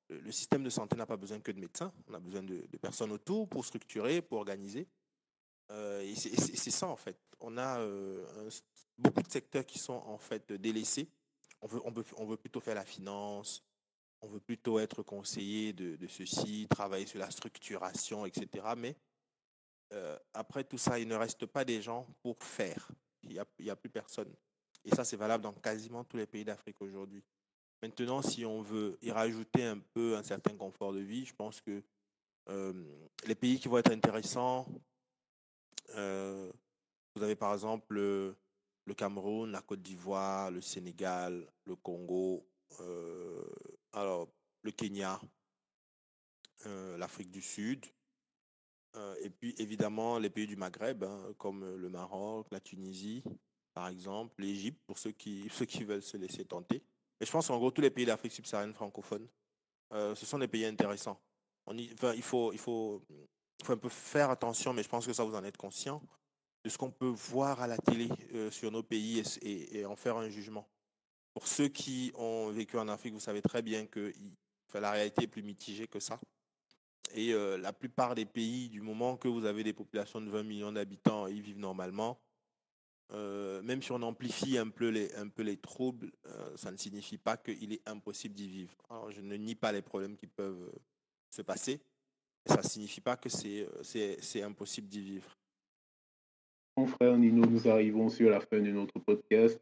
le 0.09 0.33
système 0.33 0.63
de 0.63 0.71
santé 0.71 0.97
n'a 0.97 1.07
pas 1.07 1.17
besoin 1.17 1.41
que 1.41 1.51
de 1.51 1.59
médecins, 1.59 1.93
on 2.09 2.15
a 2.15 2.21
besoin 2.21 2.43
de, 2.43 2.67
personnes 2.81 3.13
autour 3.13 3.49
pour 3.49 3.65
structurer, 3.65 4.23
pour 4.23 4.39
organiser. 4.39 4.87
Euh, 5.71 6.03
et 6.03 6.15
c'est 6.15 6.71
ça, 6.71 6.87
en 6.87 6.97
fait. 6.97 7.19
On 7.41 7.59
a 7.59 7.85
beaucoup 8.97 9.23
de 9.23 9.31
secteurs 9.31 9.67
qui 9.67 9.79
sont 9.79 9.95
en 10.07 10.19
fait 10.19 10.53
délaissés. 10.53 11.09
On 11.61 11.67
veut 12.27 12.37
plutôt 12.37 12.61
faire 12.61 12.75
la 12.75 12.85
finance, 12.85 13.65
on 14.21 14.29
veut 14.29 14.41
plutôt 14.41 14.79
être 14.79 15.03
conseiller 15.03 15.73
de, 15.73 15.97
de 15.97 16.07
ceci, 16.07 16.67
travailler 16.71 17.07
sur 17.07 17.19
la 17.19 17.31
structuration, 17.31 18.25
etc. 18.25 18.67
Mais 18.77 18.97
euh, 19.95 20.19
après 20.33 20.65
tout 20.65 20.79
ça, 20.79 20.99
il 20.99 21.07
ne 21.07 21.15
reste 21.15 21.47
pas 21.47 21.65
des 21.65 21.81
gens 21.81 22.07
pour 22.21 22.43
faire. 22.43 22.89
Il 23.23 23.31
n'y 23.31 23.39
a, 23.39 23.73
a 23.73 23.77
plus 23.77 23.91
personne. 23.91 24.35
Et 24.85 24.95
ça, 24.95 25.05
c'est 25.05 25.17
valable 25.17 25.45
dans 25.45 25.53
quasiment 25.53 26.05
tous 26.05 26.17
les 26.17 26.27
pays 26.27 26.45
d'Afrique 26.45 26.81
aujourd'hui. 26.81 27.23
Maintenant, 27.81 28.21
si 28.21 28.45
on 28.45 28.61
veut 28.61 28.99
y 29.03 29.11
rajouter 29.11 29.65
un 29.65 29.79
peu 29.79 30.17
un 30.17 30.23
certain 30.23 30.57
confort 30.57 30.93
de 30.93 31.01
vie, 31.01 31.25
je 31.25 31.35
pense 31.35 31.61
que 31.61 31.83
euh, 32.49 33.07
les 33.27 33.35
pays 33.35 33.59
qui 33.59 33.69
vont 33.69 33.79
être 33.79 33.93
intéressants, 33.93 34.67
euh, 35.95 36.51
vous 37.15 37.23
avez 37.23 37.37
par 37.37 37.55
exemple 37.55 37.95
le, 37.95 38.37
le, 38.87 38.95
Cameroun, 38.95 39.51
la 39.51 39.63
Côte 39.63 39.83
d'Ivoire, 39.83 40.51
le 40.51 40.61
Sénégal, 40.61 41.47
le 41.65 41.77
Congo, 41.77 42.47
alors 43.93 44.29
le 44.63 44.73
Kenya, 44.73 45.21
l'Afrique 46.65 47.31
du 47.31 47.41
Sud, 47.41 47.87
euh, 48.97 49.15
et 49.21 49.31
puis 49.31 49.55
évidemment 49.59 50.19
les 50.19 50.31
pays 50.31 50.47
du 50.47 50.57
Maghreb, 50.57 51.05
hein, 51.05 51.35
comme 51.39 51.63
euh, 51.63 51.77
le 51.77 51.89
Maroc, 51.89 52.47
la 52.51 52.61
Tunisie, 52.61 53.25
par 53.73 53.89
exemple, 53.89 54.41
l'Égypte, 54.41 54.81
pour 54.87 54.99
ceux 54.99 55.13
qui, 55.13 55.49
ceux 55.51 55.65
qui 55.65 55.85
veulent 55.85 56.03
se 56.03 56.17
laisser 56.17 56.45
tenter. 56.45 56.83
Mais 57.21 57.27
je 57.27 57.33
pense 57.33 57.49
qu'en 57.49 57.59
gros, 57.59 57.71
tous 57.71 57.81
les 57.81 57.91
pays 57.91 58.07
d'Afrique 58.07 58.33
subsaharienne 58.33 58.75
francophone, 58.75 59.27
euh, 59.93 60.15
ce 60.15 60.27
sont 60.27 60.39
des 60.39 60.49
pays 60.49 60.65
intéressants. 60.65 61.21
On 61.67 61.77
il, 61.77 61.97
faut, 61.97 62.13
il, 62.53 62.59
faut, 62.59 63.03
il 63.59 63.65
faut 63.65 63.73
un 63.73 63.79
peu 63.79 63.89
faire 63.89 64.31
attention, 64.31 64.73
mais 64.73 64.83
je 64.83 64.89
pense 64.89 65.07
que 65.07 65.13
ça 65.13 65.25
vous 65.25 65.35
en 65.35 65.45
êtes 65.45 65.57
conscient, 65.57 66.03
de 66.63 66.69
ce 66.69 66.79
qu'on 66.79 66.91
peut 66.91 67.07
voir 67.07 67.61
à 67.61 67.67
la 67.67 67.79
télé 67.79 68.09
sur 68.51 68.71
nos 68.71 68.83
pays 68.83 69.23
et, 69.43 69.79
et, 69.79 69.87
en 69.87 69.97
faire 69.97 70.17
un 70.17 70.29
jugement. 70.29 70.69
Pour 71.33 71.47
ceux 71.47 71.69
qui 71.69 72.13
ont 72.17 72.51
vécu 72.51 72.79
en 72.79 72.89
Afrique, 72.89 73.15
vous 73.15 73.21
savez 73.21 73.43
très 73.43 73.63
bien 73.63 73.87
que 73.87 74.13
la 74.75 74.91
réalité 74.91 75.25
est 75.25 75.29
plus 75.29 75.43
mitigée 75.43 75.87
que 75.87 76.01
ça. 76.01 76.21
Et 77.13 77.33
euh, 77.33 77.57
la 77.59 77.73
plupart 77.73 78.15
des 78.15 78.25
pays, 78.25 78.69
du 78.69 78.81
moment 78.81 79.17
que 79.17 79.29
vous 79.29 79.45
avez 79.45 79.63
des 79.63 79.73
populations 79.73 80.21
de 80.21 80.31
20 80.31 80.43
millions 80.43 80.73
d'habitants, 80.73 81.27
ils 81.27 81.43
vivent 81.43 81.59
normalement. 81.59 82.19
Euh, 83.13 83.63
même 83.63 83.83
si 83.83 83.93
on 83.93 84.03
amplifie 84.03 84.59
un 84.59 84.69
peu 84.69 84.89
les, 84.89 85.57
troubles, 85.59 86.11
euh, 86.27 86.57
ça 86.57 86.73
ne 86.73 86.77
signifie 86.77 87.19
pas 87.19 87.37
qu'il 87.37 87.73
est 87.73 87.87
impossible 87.89 88.35
d'y 88.35 88.49
vivre. 88.49 88.75
Je 89.11 89.21
ne 89.21 89.37
nie 89.37 89.55
pas 89.55 89.73
les 89.73 89.83
problèmes 89.83 90.17
qui 90.17 90.27
peuvent 90.27 90.73
se 91.31 91.43
passer. 91.43 91.81
Ça 92.47 92.57
ne 92.57 92.63
signifie 92.63 93.01
pas 93.01 93.17
que 93.17 93.29
c'est 93.29 94.43
impossible 94.43 94.89
d'y 94.89 95.01
vivre. 95.01 95.37
Mon 96.77 96.87
frère 96.87 97.17
Nino, 97.17 97.47
nous 97.47 97.69
arrivons 97.69 98.09
sur 98.09 98.31
la 98.31 98.41
fin 98.41 98.59
de 98.59 98.71
notre 98.71 98.99
podcast. 98.99 99.61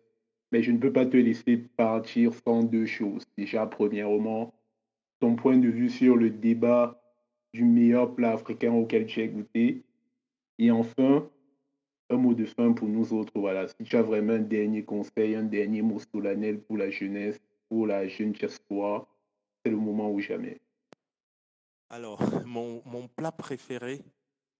Mais 0.50 0.62
je 0.62 0.70
ne 0.70 0.78
peux 0.78 0.92
pas 0.92 1.06
te 1.06 1.16
laisser 1.16 1.56
partir 1.56 2.32
sans 2.44 2.62
deux 2.62 2.86
choses. 2.86 3.24
Déjà, 3.38 3.66
premièrement, 3.66 4.54
ton 5.18 5.34
point 5.34 5.56
de 5.56 5.68
vue 5.68 5.88
sur 5.88 6.14
le 6.14 6.28
débat 6.28 7.01
du 7.52 7.64
meilleur 7.64 8.14
plat 8.14 8.32
africain 8.32 8.72
auquel 8.72 9.06
tu 9.06 9.20
as 9.22 9.26
goûté. 9.26 9.82
Et 10.58 10.70
enfin, 10.70 11.28
un 12.10 12.16
mot 12.16 12.34
de 12.34 12.44
fin 12.44 12.72
pour 12.72 12.88
nous 12.88 13.12
autres. 13.12 13.32
Voilà, 13.34 13.68
si 13.68 13.84
tu 13.84 13.96
as 13.96 14.02
vraiment 14.02 14.34
un 14.34 14.40
dernier 14.40 14.84
conseil, 14.84 15.34
un 15.34 15.44
dernier 15.44 15.82
mot 15.82 15.98
solennel 15.98 16.60
pour 16.60 16.76
la 16.76 16.90
jeunesse, 16.90 17.40
pour 17.68 17.86
la 17.86 18.06
jeune 18.08 18.32
diaspora, 18.32 19.06
c'est 19.64 19.70
le 19.70 19.76
moment 19.76 20.10
ou 20.10 20.20
jamais. 20.20 20.60
Alors, 21.88 22.20
mon, 22.46 23.08
plat 23.16 23.32
préféré, 23.32 24.00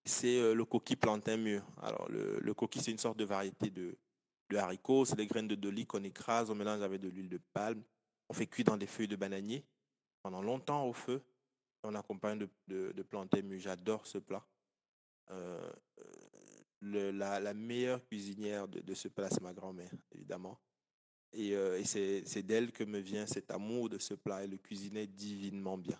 c'est 0.05 0.38
euh, 0.38 0.55
le 0.55 0.64
coquille 0.64 0.96
plantain 0.96 1.37
mûr. 1.37 1.62
Alors, 1.81 2.09
le, 2.11 2.38
le 2.40 2.55
coquille, 2.55 2.83
c'est 2.83 2.90
une 2.90 2.98
sorte 2.98 3.18
de 3.18 3.24
variété 3.24 3.70
de, 3.70 3.96
de 4.50 4.57
haricots. 4.57 5.07
C'est 5.07 5.16
des 5.16 5.26
graines 5.26 5.48
de 5.48 5.55
doli 5.55 5.87
qu'on 5.87 6.05
écrase, 6.05 6.50
on 6.50 6.55
mélange 6.55 6.83
avec 6.83 7.00
de 7.00 7.09
l'huile 7.09 7.31
de 7.31 7.40
palme. 7.52 7.83
On 8.28 8.35
fait 8.35 8.46
cuire 8.46 8.66
dans 8.66 8.76
des 8.76 8.87
feuilles 8.87 9.09
de 9.09 9.16
bananier 9.16 9.64
pendant 10.22 10.42
longtemps 10.42 10.87
au 10.87 10.92
feu 10.92 11.22
on 11.83 11.95
accompagne 11.95 12.38
de, 12.38 12.49
de, 12.68 12.92
de 12.92 13.03
plantain 13.03 13.40
J'adore 13.59 14.07
ce 14.07 14.18
plat. 14.18 14.45
Euh, 15.31 15.73
le, 16.81 17.11
la, 17.11 17.40
la, 17.40 17.55
meilleure 17.55 18.05
cuisinière 18.05 18.68
de, 18.68 18.81
de 18.81 18.95
ce 18.95 19.09
plat, 19.09 19.29
c'est 19.31 19.42
ma 19.42 19.53
grand-mère, 19.53 19.92
évidemment. 20.14 20.59
Et, 21.33 21.55
euh, 21.55 21.79
et 21.79 21.85
c'est 21.85 22.42
d'elle 22.42 22.73
que 22.73 22.85
me 22.85 22.99
vient 22.99 23.27
cet 23.27 23.51
amour 23.51 23.88
de 23.88 23.99
ce 23.99 24.14
plat. 24.14 24.45
Elle 24.45 24.51
le 24.51 24.59
cuisinait 24.59 25.07
divinement 25.07 25.79
bien. 25.79 25.99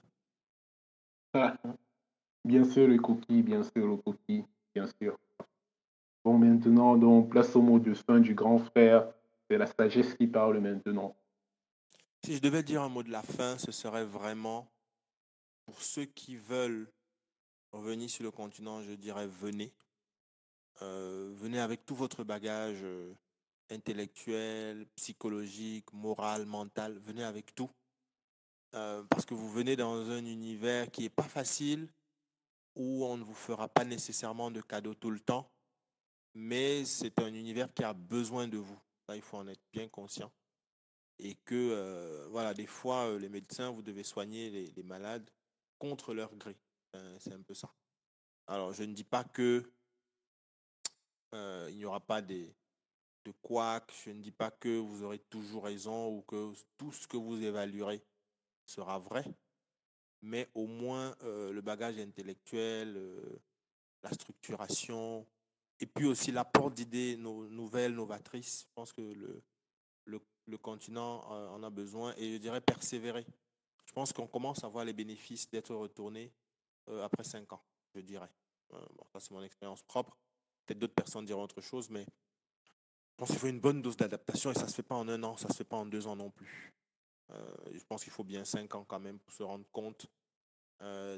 Ah, 1.33 1.57
bien 2.45 2.64
sûr, 2.64 2.87
le 2.88 2.99
cookie, 2.99 3.42
bien 3.42 3.62
sûr, 3.62 3.87
le 3.87 3.97
cookie, 3.97 4.45
bien 4.75 4.87
sûr. 5.01 5.18
Bon, 6.25 6.38
maintenant, 6.38 6.97
donc, 6.97 7.31
place 7.31 7.55
au 7.57 7.62
mot 7.62 7.79
de 7.79 7.95
fin 7.95 8.21
du 8.21 8.35
grand 8.35 8.59
frère. 8.59 9.12
C'est 9.49 9.59
la 9.59 9.66
sagesse 9.66 10.14
qui 10.14 10.27
parle 10.27 10.61
maintenant. 10.61 11.16
Si 12.25 12.37
je 12.37 12.40
devais 12.40 12.62
dire 12.62 12.83
un 12.83 12.88
mot 12.88 13.03
de 13.03 13.11
la 13.11 13.23
fin, 13.23 13.59
ce 13.59 13.73
serait 13.73 14.05
vraiment 14.05 14.72
pour 15.64 15.83
ceux 15.83 16.05
qui 16.05 16.37
veulent 16.37 16.92
revenir 17.72 18.11
sur 18.11 18.25
le 18.25 18.31
continent, 18.31 18.83
je 18.83 18.92
dirais 18.92 19.27
venez. 19.27 19.72
Euh, 20.83 21.33
venez 21.37 21.61
avec 21.61 21.85
tout 21.85 21.94
votre 21.94 22.25
bagage 22.25 22.81
euh, 22.83 23.14
intellectuel, 23.70 24.87
psychologique, 24.96 25.92
moral, 25.92 26.46
mental. 26.46 26.98
Venez 26.98 27.25
avec 27.25 27.55
tout. 27.55 27.70
Euh, 28.75 29.03
parce 29.05 29.27
que 29.27 29.35
vous 29.35 29.51
venez 29.51 29.77
dans 29.77 30.11
un 30.11 30.25
univers 30.25 30.90
qui 30.90 31.03
n'est 31.03 31.11
pas 31.11 31.22
facile, 31.22 31.92
où 32.75 33.05
on 33.05 33.18
ne 33.18 33.25
vous 33.25 33.35
fera 33.35 33.68
pas 33.68 33.85
nécessairement 33.85 34.51
de 34.51 34.62
cadeaux 34.62 34.94
tout 34.94 35.11
le 35.11 35.20
temps, 35.20 35.51
mais 36.35 36.87
c'est 36.87 37.20
un 37.20 37.35
univers 37.35 37.72
qui 37.75 37.85
a 37.85 37.92
besoin 37.92 38.48
de 38.48 38.57
vous. 38.57 38.79
Il 39.14 39.20
faut 39.20 39.37
en 39.37 39.46
être 39.46 39.61
bien 39.72 39.88
conscient. 39.88 40.33
Et 41.18 41.35
que, 41.44 42.27
voilà, 42.31 42.55
des 42.55 42.66
fois, 42.66 43.18
les 43.18 43.29
médecins, 43.29 43.70
vous 43.70 43.83
devez 43.83 44.03
soigner 44.03 44.48
les 44.75 44.83
malades 44.83 45.29
contre 45.83 46.14
leur 46.14 46.33
gré. 46.37 46.57
Euh, 46.95 47.16
c'est 47.18 47.33
un 47.33 47.42
peu 47.42 47.55
ça. 47.55 47.68
Alors, 48.47 48.73
je 48.73 48.85
ne 48.85 48.95
dis 48.95 49.03
pas 49.03 49.25
que 49.25 49.68
euh, 51.35 51.66
il 51.71 51.77
n'y 51.77 51.85
aura 51.85 51.99
pas 51.99 52.23
des, 52.23 52.55
de 53.25 53.33
couacs, 53.42 53.92
je 54.05 54.11
ne 54.11 54.23
dis 54.23 54.31
pas 54.31 54.53
que 54.53 54.79
vous 54.79 55.03
aurez 55.03 55.18
toujours 55.18 55.64
raison 55.64 56.16
ou 56.16 56.23
que 56.23 56.53
tout 56.79 56.92
ce 56.92 57.09
que 57.09 57.16
vous 57.16 57.42
évaluerez 57.42 58.01
sera 58.64 59.01
vrai, 59.01 59.25
mais 60.21 60.49
au 60.55 60.68
moins 60.68 61.16
euh, 61.23 61.51
le 61.51 61.61
bagage 61.62 61.99
intellectuel, 61.99 63.03
la 64.05 64.12
structuration, 64.12 65.27
et 65.81 65.87
puis 65.87 66.07
aussi 66.07 66.31
l'apport 66.31 66.71
d'idées 66.71 67.16
nouvelles, 67.16 67.97
novatrices. 67.97 68.66
Je 68.68 68.73
pense 68.77 68.92
que 68.92 69.01
le, 69.01 69.42
le 70.47 70.59
continent 70.59 71.29
en 71.29 71.61
a 71.64 71.71
besoin 71.71 72.14
et 72.18 72.35
je 72.35 72.38
dirais 72.38 72.61
persévérer 72.61 73.27
je 73.92 73.94
pense 73.94 74.11
qu'on 74.14 74.26
commence 74.26 74.64
à 74.64 74.68
voir 74.68 74.87
les 74.87 74.94
bénéfices 74.94 75.50
d'être 75.50 75.74
retourné 75.74 76.33
euh, 76.88 77.05
après 77.05 77.24
cinq 77.24 77.52
ans, 77.52 77.62
je 77.94 78.00
dirais. 78.00 78.31
Euh, 78.72 78.81
ça, 79.12 79.20
c'est 79.20 79.33
mon 79.33 79.42
expérience 79.42 79.83
propre. 79.83 80.16
Peut-être 80.64 80.78
d'autres 80.78 80.94
personnes 80.94 81.26
diront 81.26 81.42
autre 81.42 81.61
chose, 81.61 81.90
mais 81.90 82.07
je 82.07 83.16
pense 83.18 83.28
qu'il 83.28 83.38
faut 83.38 83.48
une 83.48 83.61
bonne 83.61 83.83
dose 83.83 83.98
d'adaptation 83.98 84.50
et 84.50 84.55
ça 84.55 84.62
ne 84.62 84.68
se 84.68 84.74
fait 84.76 84.83
pas 84.83 84.94
en 84.94 85.07
un 85.11 85.22
an, 85.24 85.37
ça 85.37 85.46
ne 85.46 85.52
se 85.52 85.59
fait 85.59 85.64
pas 85.64 85.76
en 85.76 85.85
deux 85.85 86.07
ans 86.07 86.16
non 86.16 86.31
plus. 86.31 86.72
je 87.70 87.85
pense 87.85 88.02
qu'il 88.02 88.12
faut 88.14 88.24
bien 88.24 88.46
cinq 88.46 88.74
ans 88.74 88.85
quand 88.88 88.98
même 88.98 89.18
pour 89.18 89.35
se 89.35 89.42
rendre 89.42 89.66
compte 89.70 90.07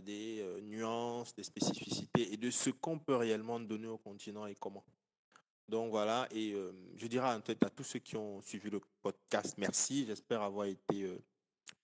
des 0.03 0.45
nuances, 0.63 1.33
des 1.37 1.45
spécificités 1.45 2.33
et 2.33 2.37
de 2.37 2.51
ce 2.51 2.71
qu'on 2.71 2.99
peut 2.99 3.15
réellement 3.15 3.61
donner 3.61 3.87
au 3.87 3.99
continent 3.99 4.47
et 4.47 4.57
comment. 4.57 4.85
Donc 5.69 5.91
voilà, 5.91 6.27
et 6.33 6.57
je 6.97 7.07
dirais 7.07 7.33
en 7.33 7.41
tête 7.41 7.63
à 7.63 7.71
tous 7.71 7.85
ceux 7.85 8.01
qui 8.01 8.17
ont 8.17 8.43
suivi 8.43 8.69
le 8.69 8.81
podcast, 9.01 9.55
merci. 9.59 10.07
J'espère 10.07 10.43
avoir 10.43 10.67
été 10.67 11.17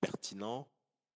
pertinent. 0.01 0.69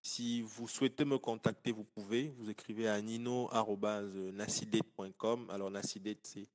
Si 0.07 0.43
vous 0.43 0.69
souhaitez 0.69 1.07
me 1.07 1.17
contacter, 1.17 1.73
vous 1.73 1.85
pouvez. 1.85 2.29
Vous 2.37 2.51
écrivez 2.51 2.87
à 2.87 3.01
nino.nacidate.com. 3.01 5.49
Alors, 5.49 5.71
nacidate, 5.71 6.19
c'est 6.23 6.47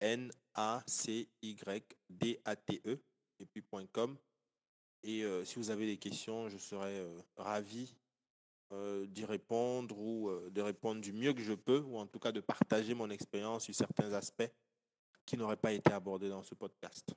N-A-C-Y-D-A-T-E 0.00 3.00
et 3.38 3.46
puis 3.46 3.64
.com. 3.90 4.18
Et 5.02 5.24
euh, 5.24 5.46
si 5.46 5.58
vous 5.58 5.70
avez 5.70 5.86
des 5.86 5.96
questions, 5.96 6.50
je 6.50 6.58
serai 6.58 6.98
euh, 6.98 7.18
ravi 7.38 7.96
euh, 8.72 9.06
d'y 9.06 9.24
répondre 9.24 9.98
ou 9.98 10.30
de 10.50 10.60
répondre 10.60 11.00
du 11.00 11.14
mieux 11.14 11.32
que 11.32 11.40
je 11.40 11.54
peux, 11.54 11.80
ou 11.80 11.96
en 11.96 12.06
tout 12.06 12.18
cas 12.18 12.32
de 12.32 12.40
partager 12.40 12.92
mon 12.92 13.08
expérience 13.08 13.64
sur 13.64 13.74
certains 13.74 14.12
aspects 14.12 14.52
qui 15.24 15.38
n'auraient 15.38 15.56
pas 15.56 15.72
été 15.72 15.90
abordés 15.90 16.28
dans 16.28 16.42
ce 16.42 16.54
podcast. 16.54 17.14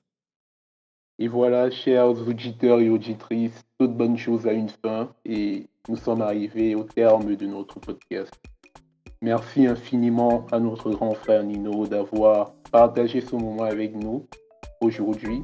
Et 1.19 1.28
voilà, 1.28 1.69
chers 1.69 2.10
auditeurs 2.10 2.80
et 2.80 2.89
auditrices, 2.89 3.63
toute 3.80 3.95
bonne 3.95 4.17
chose 4.17 4.47
a 4.47 4.54
une 4.54 4.69
fin 4.69 5.10
et 5.26 5.67
nous 5.88 5.95
sommes 5.95 6.21
arrivés 6.21 6.76
au 6.76 6.84
terme 6.84 7.36
de 7.36 7.45
notre 7.45 7.80
podcast. 7.80 8.34
Merci 9.21 9.67
infiniment 9.67 10.45
à 10.52 10.60
notre 10.60 10.91
grand 10.91 11.13
frère 11.13 11.43
Nino 11.43 11.86
d'avoir 11.86 12.54
partagé 12.71 13.21
ce 13.21 13.36
moment 13.36 13.63
avec 13.63 13.95
nous 13.95 14.28
aujourd'hui. 14.82 15.41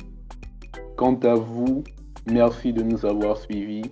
Quant 0.97 1.19
à 1.23 1.35
vous, 1.35 1.83
merci 2.29 2.73
de 2.73 2.81
nous 2.81 3.05
avoir 3.05 3.37
suivis. 3.37 3.83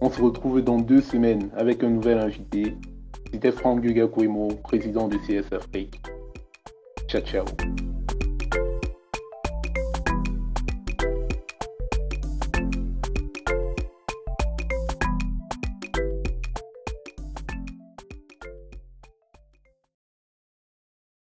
On 0.00 0.10
se 0.10 0.22
retrouve 0.22 0.62
dans 0.62 0.78
deux 0.78 1.02
semaines 1.02 1.50
avec 1.56 1.82
un 1.82 1.90
nouvel 1.90 2.18
invité. 2.18 2.76
C'était 3.32 3.52
Franck 3.52 3.82
Gugakwemo, 3.82 4.48
président 4.62 5.08
de 5.08 5.16
CS 5.18 5.52
Afrique. 5.52 6.00
Ciao, 7.08 7.20
ciao. 7.20 7.44